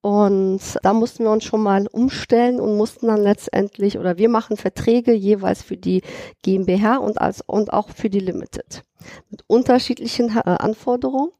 Und 0.00 0.60
da 0.82 0.92
mussten 0.92 1.24
wir 1.24 1.32
uns 1.32 1.42
schon 1.42 1.62
mal 1.62 1.88
umstellen 1.88 2.60
und 2.60 2.76
mussten 2.76 3.08
dann 3.08 3.22
letztendlich, 3.22 3.98
oder 3.98 4.18
wir 4.18 4.28
machen 4.28 4.56
Verträge 4.56 5.12
jeweils 5.12 5.62
für 5.62 5.76
die 5.76 6.02
GmbH 6.42 6.98
und, 6.98 7.20
als, 7.20 7.40
und 7.40 7.72
auch 7.72 7.88
für 7.88 8.08
die 8.08 8.20
Limited. 8.20 8.84
Mit 9.30 9.42
unterschiedlichen 9.48 10.28
äh, 10.36 10.42
Anforderungen. 10.44 11.32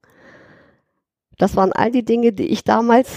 Das 1.38 1.54
waren 1.54 1.72
all 1.72 1.92
die 1.92 2.04
Dinge, 2.04 2.32
die 2.32 2.46
ich 2.46 2.64
damals 2.64 3.08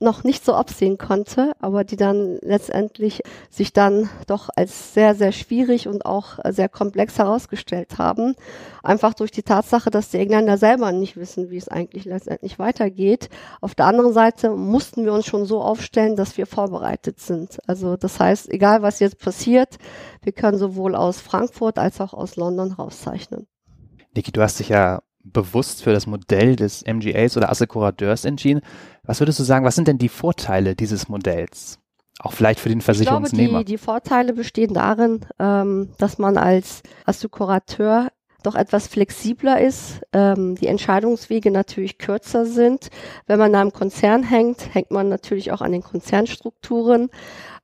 noch 0.00 0.22
nicht 0.22 0.44
so 0.44 0.54
absehen 0.54 0.96
konnte, 0.96 1.52
aber 1.58 1.82
die 1.82 1.96
dann 1.96 2.38
letztendlich 2.42 3.22
sich 3.50 3.72
dann 3.72 4.08
doch 4.26 4.48
als 4.54 4.94
sehr, 4.94 5.14
sehr 5.14 5.32
schwierig 5.32 5.88
und 5.88 6.06
auch 6.06 6.38
sehr 6.50 6.68
komplex 6.68 7.18
herausgestellt 7.18 7.98
haben. 7.98 8.36
Einfach 8.82 9.14
durch 9.14 9.32
die 9.32 9.42
Tatsache, 9.42 9.90
dass 9.90 10.10
die 10.10 10.18
Engländer 10.18 10.56
selber 10.56 10.92
nicht 10.92 11.16
wissen, 11.16 11.50
wie 11.50 11.56
es 11.56 11.68
eigentlich 11.68 12.04
letztendlich 12.04 12.58
weitergeht. 12.58 13.28
Auf 13.60 13.74
der 13.74 13.86
anderen 13.86 14.12
Seite 14.12 14.50
mussten 14.50 15.04
wir 15.04 15.12
uns 15.12 15.26
schon 15.26 15.46
so 15.46 15.60
aufstellen, 15.60 16.14
dass 16.14 16.38
wir 16.38 16.46
vorbereitet 16.46 17.18
sind. 17.18 17.58
Also 17.66 17.96
das 17.96 18.20
heißt, 18.20 18.52
egal 18.52 18.82
was 18.82 19.00
jetzt 19.00 19.18
passiert, 19.18 19.78
wir 20.22 20.32
können 20.32 20.58
sowohl 20.58 20.94
aus 20.94 21.20
Frankfurt 21.20 21.78
als 21.78 22.00
auch 22.00 22.14
aus 22.14 22.36
London 22.36 22.72
rauszeichnen. 22.72 23.48
Niki, 24.14 24.30
du 24.30 24.42
hast 24.42 24.60
dich 24.60 24.68
ja 24.68 25.02
bewusst 25.32 25.82
für 25.82 25.92
das 25.92 26.06
Modell 26.06 26.56
des 26.56 26.84
MGAs 26.86 27.36
oder 27.36 27.50
Assekurateurs 27.50 28.24
entschieden. 28.24 28.60
Was 29.02 29.20
würdest 29.20 29.38
du 29.38 29.44
sagen, 29.44 29.64
was 29.64 29.74
sind 29.74 29.88
denn 29.88 29.98
die 29.98 30.08
Vorteile 30.08 30.74
dieses 30.74 31.08
Modells? 31.08 31.78
Auch 32.20 32.32
vielleicht 32.32 32.58
für 32.58 32.68
den 32.68 32.80
Versicherungsnehmer. 32.80 33.42
Ich 33.42 33.50
glaube, 33.50 33.64
die, 33.64 33.72
die 33.72 33.78
Vorteile 33.78 34.32
bestehen 34.32 34.74
darin, 34.74 35.20
ähm, 35.38 35.90
dass 35.98 36.18
man 36.18 36.36
als 36.36 36.82
Assekurateur 37.04 38.08
doch 38.42 38.54
etwas 38.54 38.86
flexibler 38.86 39.60
ist, 39.60 40.00
ähm, 40.12 40.54
die 40.54 40.68
Entscheidungswege 40.68 41.50
natürlich 41.50 41.98
kürzer 41.98 42.46
sind. 42.46 42.88
Wenn 43.26 43.38
man 43.38 43.52
da 43.52 43.62
im 43.62 43.72
Konzern 43.72 44.22
hängt, 44.22 44.74
hängt 44.74 44.90
man 44.90 45.08
natürlich 45.08 45.52
auch 45.52 45.60
an 45.60 45.72
den 45.72 45.82
Konzernstrukturen. 45.82 47.10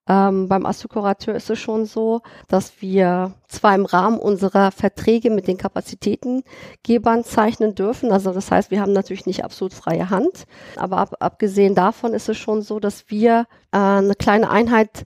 Ähm, 0.07 0.49
beim 0.49 0.67
Assekurateur 0.67 1.35
ist 1.35 1.49
es 1.49 1.59
schon 1.59 1.87
so, 1.87 2.21
dass 2.49 2.83
wir 2.83 3.33
zwar 3.49 3.75
im 3.75 3.87
Rahmen 3.87 4.19
unserer 4.19 4.71
Verträge 4.71 5.31
mit 5.31 5.49
den 5.49 5.57
Kapazitätengebern 5.57 7.25
zeichnen 7.25 7.75
dürfen. 7.75 8.13
Also 8.13 8.33
das 8.33 8.51
heißt, 8.51 8.71
wir 8.71 8.81
haben 8.81 8.93
natürlich 8.93 9.25
nicht 9.25 9.45
absolut 9.45 9.73
freie 9.73 10.11
Hand. 10.11 10.45
Aber 10.77 10.99
ab, 10.99 11.15
abgesehen 11.21 11.75
davon 11.75 12.13
ist 12.13 12.29
es 12.29 12.37
schon 12.37 12.61
so, 12.61 12.81
dass 12.81 13.09
wir 13.09 13.47
äh, 13.73 13.79
eine 13.79 14.15
kleine 14.15 14.51
Einheit 14.51 15.05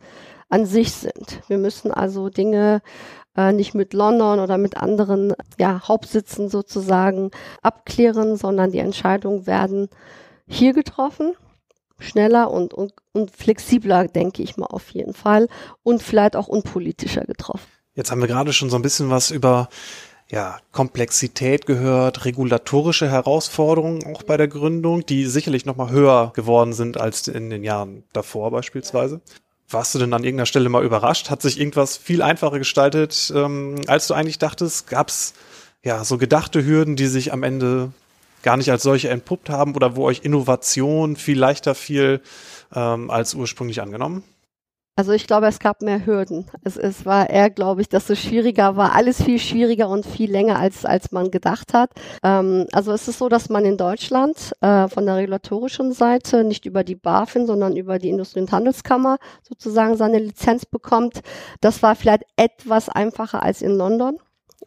an 0.48 0.66
sich 0.66 0.92
sind. 0.92 1.42
Wir 1.46 1.58
müssen 1.58 1.92
also 1.92 2.28
Dinge 2.28 2.82
äh, 3.36 3.52
nicht 3.52 3.74
mit 3.74 3.92
London 3.92 4.40
oder 4.40 4.58
mit 4.58 4.76
anderen 4.76 5.32
ja, 5.58 5.86
Hauptsitzen 5.86 6.48
sozusagen 6.48 7.30
abklären, 7.62 8.36
sondern 8.36 8.72
die 8.72 8.78
Entscheidungen 8.78 9.46
werden 9.46 9.88
hier 10.48 10.72
getroffen 10.72 11.34
schneller 11.98 12.50
und, 12.50 12.74
und, 12.74 12.92
und 13.12 13.30
flexibler, 13.30 14.08
denke 14.08 14.42
ich 14.42 14.56
mal 14.56 14.66
auf 14.66 14.90
jeden 14.90 15.14
Fall. 15.14 15.48
Und 15.82 16.02
vielleicht 16.02 16.36
auch 16.36 16.48
unpolitischer 16.48 17.24
getroffen. 17.24 17.66
Jetzt 17.94 18.10
haben 18.10 18.20
wir 18.20 18.28
gerade 18.28 18.52
schon 18.52 18.70
so 18.70 18.76
ein 18.76 18.82
bisschen 18.82 19.10
was 19.10 19.30
über 19.30 19.68
ja, 20.30 20.58
Komplexität 20.72 21.66
gehört, 21.66 22.24
regulatorische 22.24 23.10
Herausforderungen 23.10 24.04
auch 24.14 24.22
bei 24.22 24.36
der 24.36 24.48
Gründung, 24.48 25.06
die 25.06 25.24
sicherlich 25.26 25.64
nochmal 25.64 25.90
höher 25.90 26.32
geworden 26.34 26.74
sind 26.74 27.00
als 27.00 27.28
in 27.28 27.50
den 27.50 27.64
Jahren 27.64 28.04
davor 28.12 28.50
beispielsweise. 28.50 29.20
Warst 29.70 29.94
du 29.94 29.98
denn 29.98 30.12
an 30.12 30.24
irgendeiner 30.24 30.46
Stelle 30.46 30.68
mal 30.68 30.84
überrascht? 30.84 31.30
Hat 31.30 31.42
sich 31.42 31.58
irgendwas 31.58 31.96
viel 31.96 32.22
einfacher 32.22 32.58
gestaltet, 32.58 33.32
ähm, 33.34 33.76
als 33.86 34.06
du 34.06 34.14
eigentlich 34.14 34.38
dachtest? 34.38 34.88
Gab 34.88 35.08
es 35.08 35.34
ja 35.82 36.04
so 36.04 36.18
gedachte 36.18 36.64
Hürden, 36.64 36.96
die 36.96 37.06
sich 37.06 37.32
am 37.32 37.42
Ende 37.42 37.92
gar 38.42 38.56
nicht 38.56 38.70
als 38.70 38.82
solche 38.82 39.08
entpuppt 39.08 39.50
haben 39.50 39.74
oder 39.74 39.96
wo 39.96 40.04
euch 40.04 40.20
Innovation 40.24 41.16
viel 41.16 41.38
leichter 41.38 41.74
fiel 41.74 42.20
ähm, 42.74 43.10
als 43.10 43.34
ursprünglich 43.34 43.80
angenommen? 43.80 44.24
Also 44.98 45.12
ich 45.12 45.28
glaube, 45.28 45.46
es 45.46 45.60
gab 45.60 45.80
mehr 45.80 46.04
Hürden. 46.06 46.46
Es, 46.64 46.76
es 46.76 47.06
war 47.06 47.30
eher, 47.30 47.50
glaube 47.50 47.82
ich, 47.82 47.88
dass 47.88 48.10
es 48.10 48.20
schwieriger 48.20 48.74
war, 48.74 48.96
alles 48.96 49.22
viel 49.22 49.38
schwieriger 49.38 49.88
und 49.88 50.04
viel 50.04 50.28
länger, 50.28 50.58
als, 50.58 50.84
als 50.84 51.12
man 51.12 51.30
gedacht 51.30 51.72
hat. 51.72 51.92
Ähm, 52.24 52.66
also 52.72 52.90
es 52.90 53.06
ist 53.06 53.20
so, 53.20 53.28
dass 53.28 53.48
man 53.48 53.64
in 53.64 53.76
Deutschland 53.76 54.50
äh, 54.60 54.88
von 54.88 55.06
der 55.06 55.14
regulatorischen 55.14 55.92
Seite 55.92 56.42
nicht 56.42 56.66
über 56.66 56.82
die 56.82 56.96
BaFin, 56.96 57.46
sondern 57.46 57.76
über 57.76 58.00
die 58.00 58.08
Industrie- 58.08 58.40
und 58.40 58.50
Handelskammer 58.50 59.18
sozusagen 59.48 59.96
seine 59.96 60.18
Lizenz 60.18 60.66
bekommt. 60.66 61.20
Das 61.60 61.80
war 61.80 61.94
vielleicht 61.94 62.24
etwas 62.34 62.88
einfacher 62.88 63.44
als 63.44 63.62
in 63.62 63.76
London 63.76 64.18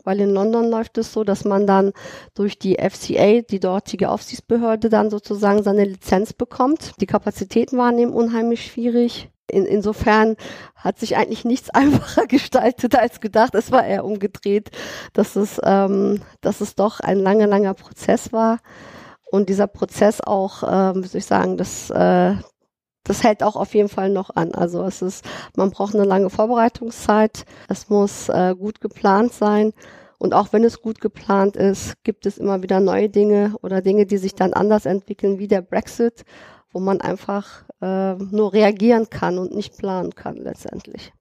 weil 0.03 0.19
in 0.21 0.29
London 0.29 0.69
läuft 0.69 0.97
es 0.97 1.13
so, 1.13 1.23
dass 1.23 1.45
man 1.45 1.67
dann 1.67 1.93
durch 2.33 2.57
die 2.57 2.77
FCA, 2.77 3.41
die 3.41 3.59
dortige 3.59 4.09
Aufsichtsbehörde, 4.09 4.89
dann 4.89 5.09
sozusagen 5.09 5.63
seine 5.63 5.85
Lizenz 5.85 6.33
bekommt. 6.33 6.93
Die 6.99 7.05
Kapazitäten 7.05 7.77
waren 7.77 7.97
eben 7.97 8.13
unheimlich 8.13 8.65
schwierig. 8.65 9.29
In, 9.47 9.65
insofern 9.65 10.37
hat 10.75 10.97
sich 10.97 11.17
eigentlich 11.17 11.45
nichts 11.45 11.69
einfacher 11.73 12.25
gestaltet 12.25 12.95
als 12.95 13.19
gedacht. 13.19 13.53
Es 13.55 13.71
war 13.71 13.85
eher 13.85 14.05
umgedreht, 14.05 14.71
dass 15.13 15.35
es, 15.35 15.59
ähm, 15.63 16.21
dass 16.41 16.61
es 16.61 16.75
doch 16.75 16.99
ein 16.99 17.19
langer, 17.19 17.47
langer 17.47 17.73
Prozess 17.73 18.31
war. 18.31 18.59
Und 19.29 19.49
dieser 19.49 19.67
Prozess 19.67 20.19
auch, 20.21 20.63
ähm, 20.63 21.03
wie 21.03 21.07
soll 21.07 21.19
ich 21.19 21.25
sagen, 21.25 21.57
das, 21.57 21.89
äh, 21.89 22.35
das 23.03 23.23
hält 23.23 23.43
auch 23.43 23.55
auf 23.55 23.73
jeden 23.73 23.89
Fall 23.89 24.09
noch 24.09 24.29
an. 24.35 24.53
Also 24.53 24.83
es 24.83 25.01
ist, 25.01 25.25
man 25.55 25.71
braucht 25.71 25.95
eine 25.95 26.03
lange 26.03 26.29
Vorbereitungszeit. 26.29 27.45
Es 27.67 27.89
muss 27.89 28.29
äh, 28.29 28.55
gut 28.57 28.81
geplant 28.81 29.33
sein. 29.33 29.73
Und 30.17 30.35
auch 30.35 30.53
wenn 30.53 30.63
es 30.63 30.81
gut 30.81 31.01
geplant 31.01 31.55
ist, 31.55 32.03
gibt 32.03 32.27
es 32.27 32.37
immer 32.37 32.61
wieder 32.61 32.79
neue 32.79 33.09
Dinge 33.09 33.55
oder 33.63 33.81
Dinge, 33.81 34.05
die 34.05 34.17
sich 34.17 34.35
dann 34.35 34.53
anders 34.53 34.85
entwickeln, 34.85 35.39
wie 35.39 35.47
der 35.47 35.61
Brexit, 35.63 36.25
wo 36.71 36.79
man 36.79 37.01
einfach 37.01 37.63
äh, 37.81 38.13
nur 38.13 38.53
reagieren 38.53 39.09
kann 39.09 39.39
und 39.39 39.55
nicht 39.55 39.77
planen 39.77 40.13
kann 40.13 40.37
letztendlich. 40.37 41.11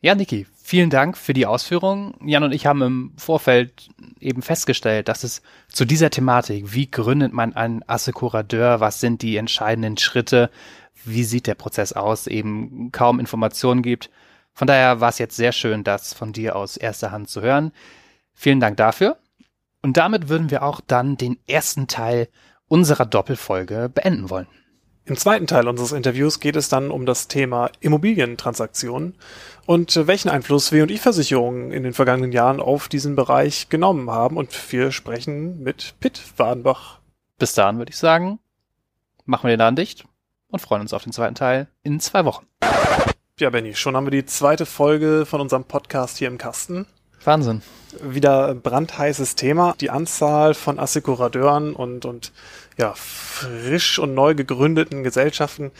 Ja, 0.00 0.14
Niki, 0.14 0.46
vielen 0.62 0.90
Dank 0.90 1.18
für 1.18 1.32
die 1.32 1.46
Ausführungen. 1.46 2.14
Jan 2.24 2.44
und 2.44 2.52
ich 2.52 2.66
haben 2.66 2.82
im 2.82 3.12
Vorfeld 3.16 3.88
eben 4.20 4.42
festgestellt, 4.42 5.08
dass 5.08 5.24
es 5.24 5.42
zu 5.68 5.84
dieser 5.84 6.10
Thematik, 6.10 6.72
wie 6.72 6.90
gründet 6.90 7.32
man 7.32 7.54
einen 7.54 7.82
Assekurateur, 7.86 8.80
was 8.80 9.00
sind 9.00 9.22
die 9.22 9.36
entscheidenden 9.36 9.98
Schritte, 9.98 10.50
wie 11.04 11.24
sieht 11.24 11.46
der 11.46 11.56
Prozess 11.56 11.92
aus, 11.92 12.26
eben 12.26 12.92
kaum 12.92 13.18
Informationen 13.18 13.82
gibt. 13.82 14.10
Von 14.54 14.66
daher 14.66 15.00
war 15.00 15.08
es 15.08 15.18
jetzt 15.18 15.36
sehr 15.36 15.52
schön, 15.52 15.82
das 15.82 16.14
von 16.14 16.32
dir 16.32 16.56
aus 16.56 16.76
erster 16.76 17.10
Hand 17.10 17.28
zu 17.28 17.42
hören. 17.42 17.72
Vielen 18.32 18.60
Dank 18.60 18.76
dafür. 18.76 19.18
Und 19.82 19.96
damit 19.96 20.28
würden 20.28 20.50
wir 20.50 20.62
auch 20.62 20.80
dann 20.80 21.16
den 21.16 21.38
ersten 21.46 21.88
Teil 21.88 22.28
unserer 22.68 23.04
Doppelfolge 23.04 23.90
beenden 23.92 24.30
wollen. 24.30 24.46
Im 25.04 25.16
zweiten 25.16 25.48
Teil 25.48 25.66
unseres 25.66 25.90
Interviews 25.90 26.38
geht 26.38 26.54
es 26.54 26.68
dann 26.68 26.92
um 26.92 27.06
das 27.06 27.26
Thema 27.26 27.70
Immobilientransaktionen 27.80 29.16
und 29.66 30.06
welchen 30.06 30.28
Einfluss 30.28 30.70
W&I-Versicherungen 30.70 31.72
in 31.72 31.82
den 31.82 31.92
vergangenen 31.92 32.30
Jahren 32.30 32.60
auf 32.60 32.88
diesen 32.88 33.16
Bereich 33.16 33.68
genommen 33.68 34.10
haben. 34.10 34.36
Und 34.36 34.72
wir 34.72 34.92
sprechen 34.92 35.60
mit 35.60 35.94
Pitt 35.98 36.22
Wadenbach. 36.36 37.00
Bis 37.36 37.54
dahin 37.54 37.78
würde 37.78 37.90
ich 37.90 37.98
sagen, 37.98 38.38
machen 39.24 39.48
wir 39.48 39.56
den 39.56 39.58
Laden 39.58 39.76
dicht 39.76 40.04
und 40.48 40.60
freuen 40.60 40.82
uns 40.82 40.92
auf 40.92 41.02
den 41.02 41.12
zweiten 41.12 41.34
Teil 41.34 41.66
in 41.82 41.98
zwei 41.98 42.24
Wochen. 42.24 42.46
Ja, 43.40 43.50
Benny, 43.50 43.74
schon 43.74 43.96
haben 43.96 44.06
wir 44.06 44.12
die 44.12 44.26
zweite 44.26 44.66
Folge 44.66 45.26
von 45.26 45.40
unserem 45.40 45.64
Podcast 45.64 46.18
hier 46.18 46.28
im 46.28 46.38
Kasten. 46.38 46.86
Wahnsinn. 47.24 47.62
Wieder 48.00 48.54
brandheißes 48.54 49.36
Thema. 49.36 49.74
Die 49.80 49.90
Anzahl 49.90 50.54
von 50.54 50.78
Assekurateuren 50.78 51.74
und, 51.74 52.04
und 52.04 52.32
ja, 52.78 52.94
frisch 52.96 53.98
und 53.98 54.14
neu 54.14 54.34
gegründeten 54.34 55.02
Gesellschaften 55.02 55.70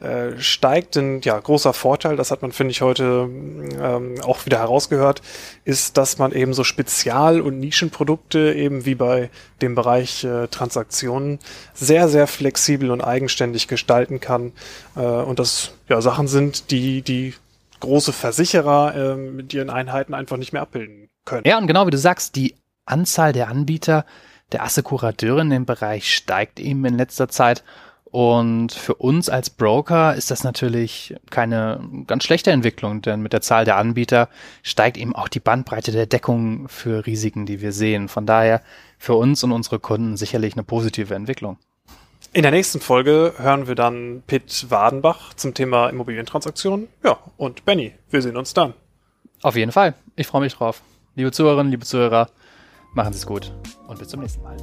äh, 0.00 0.38
steigt. 0.38 0.96
Ein 0.96 1.20
ja, 1.22 1.38
großer 1.38 1.72
Vorteil, 1.72 2.16
das 2.16 2.30
hat 2.30 2.42
man, 2.42 2.52
finde 2.52 2.70
ich, 2.70 2.82
heute 2.82 3.28
ähm, 3.32 4.14
auch 4.22 4.46
wieder 4.46 4.58
herausgehört, 4.58 5.22
ist, 5.64 5.96
dass 5.96 6.18
man 6.18 6.32
eben 6.32 6.54
so 6.54 6.64
Spezial- 6.64 7.40
und 7.40 7.58
Nischenprodukte 7.58 8.54
eben 8.54 8.84
wie 8.84 8.94
bei 8.94 9.30
dem 9.60 9.74
Bereich 9.74 10.24
äh, 10.24 10.46
Transaktionen 10.48 11.38
sehr, 11.74 12.08
sehr 12.08 12.26
flexibel 12.26 12.90
und 12.90 13.00
eigenständig 13.00 13.68
gestalten 13.68 14.20
kann. 14.20 14.52
Äh, 14.96 15.00
und 15.00 15.38
das 15.38 15.72
ja 15.88 16.00
Sachen 16.00 16.28
sind, 16.28 16.70
die 16.70 17.02
die 17.02 17.34
große 17.80 18.12
Versicherer 18.12 18.94
äh, 18.94 19.16
mit 19.16 19.52
ihren 19.54 19.70
Einheiten 19.70 20.14
einfach 20.14 20.36
nicht 20.36 20.52
mehr 20.52 20.62
abbilden 20.62 21.08
können. 21.24 21.42
Ja, 21.46 21.58
und 21.58 21.66
genau 21.66 21.86
wie 21.86 21.90
du 21.90 21.98
sagst, 21.98 22.36
die 22.36 22.54
Anzahl 22.86 23.32
der 23.32 23.48
Anbieter, 23.48 24.04
der 24.52 24.62
Assekurateure 24.62 25.40
in 25.40 25.50
dem 25.50 25.66
Bereich 25.66 26.14
steigt 26.14 26.60
eben 26.60 26.84
in 26.84 26.96
letzter 26.96 27.28
Zeit. 27.28 27.64
Und 28.10 28.72
für 28.72 28.94
uns 28.94 29.28
als 29.28 29.50
Broker 29.50 30.14
ist 30.14 30.30
das 30.30 30.42
natürlich 30.42 31.14
keine 31.28 31.80
ganz 32.06 32.24
schlechte 32.24 32.50
Entwicklung, 32.50 33.02
denn 33.02 33.20
mit 33.20 33.34
der 33.34 33.42
Zahl 33.42 33.66
der 33.66 33.76
Anbieter 33.76 34.30
steigt 34.62 34.96
eben 34.96 35.14
auch 35.14 35.28
die 35.28 35.40
Bandbreite 35.40 35.92
der 35.92 36.06
Deckung 36.06 36.68
für 36.68 37.04
Risiken, 37.04 37.44
die 37.44 37.60
wir 37.60 37.72
sehen. 37.72 38.08
Von 38.08 38.24
daher 38.24 38.62
für 38.98 39.14
uns 39.14 39.44
und 39.44 39.52
unsere 39.52 39.78
Kunden 39.78 40.16
sicherlich 40.16 40.54
eine 40.54 40.62
positive 40.62 41.14
Entwicklung. 41.14 41.58
In 42.32 42.42
der 42.42 42.50
nächsten 42.50 42.80
Folge 42.80 43.34
hören 43.36 43.68
wir 43.68 43.74
dann 43.74 44.22
Pitt 44.26 44.66
Wadenbach 44.70 45.34
zum 45.34 45.52
Thema 45.54 45.88
Immobilientransaktionen. 45.88 46.88
Ja, 47.04 47.18
und 47.36 47.64
Benny, 47.66 47.92
wir 48.10 48.22
sehen 48.22 48.36
uns 48.36 48.54
dann. 48.54 48.74
Auf 49.42 49.56
jeden 49.56 49.72
Fall. 49.72 49.94
Ich 50.16 50.26
freue 50.26 50.42
mich 50.42 50.54
drauf. 50.54 50.82
Liebe 51.14 51.32
Zuhörerinnen, 51.32 51.70
liebe 51.70 51.84
Zuhörer, 51.84 52.28
machen 52.98 53.12
Sie 53.12 53.18
es 53.18 53.26
gut 53.26 53.52
und 53.86 53.96
bis 53.96 54.08
zum 54.08 54.20
nächsten 54.20 54.42
Mal. 54.42 54.56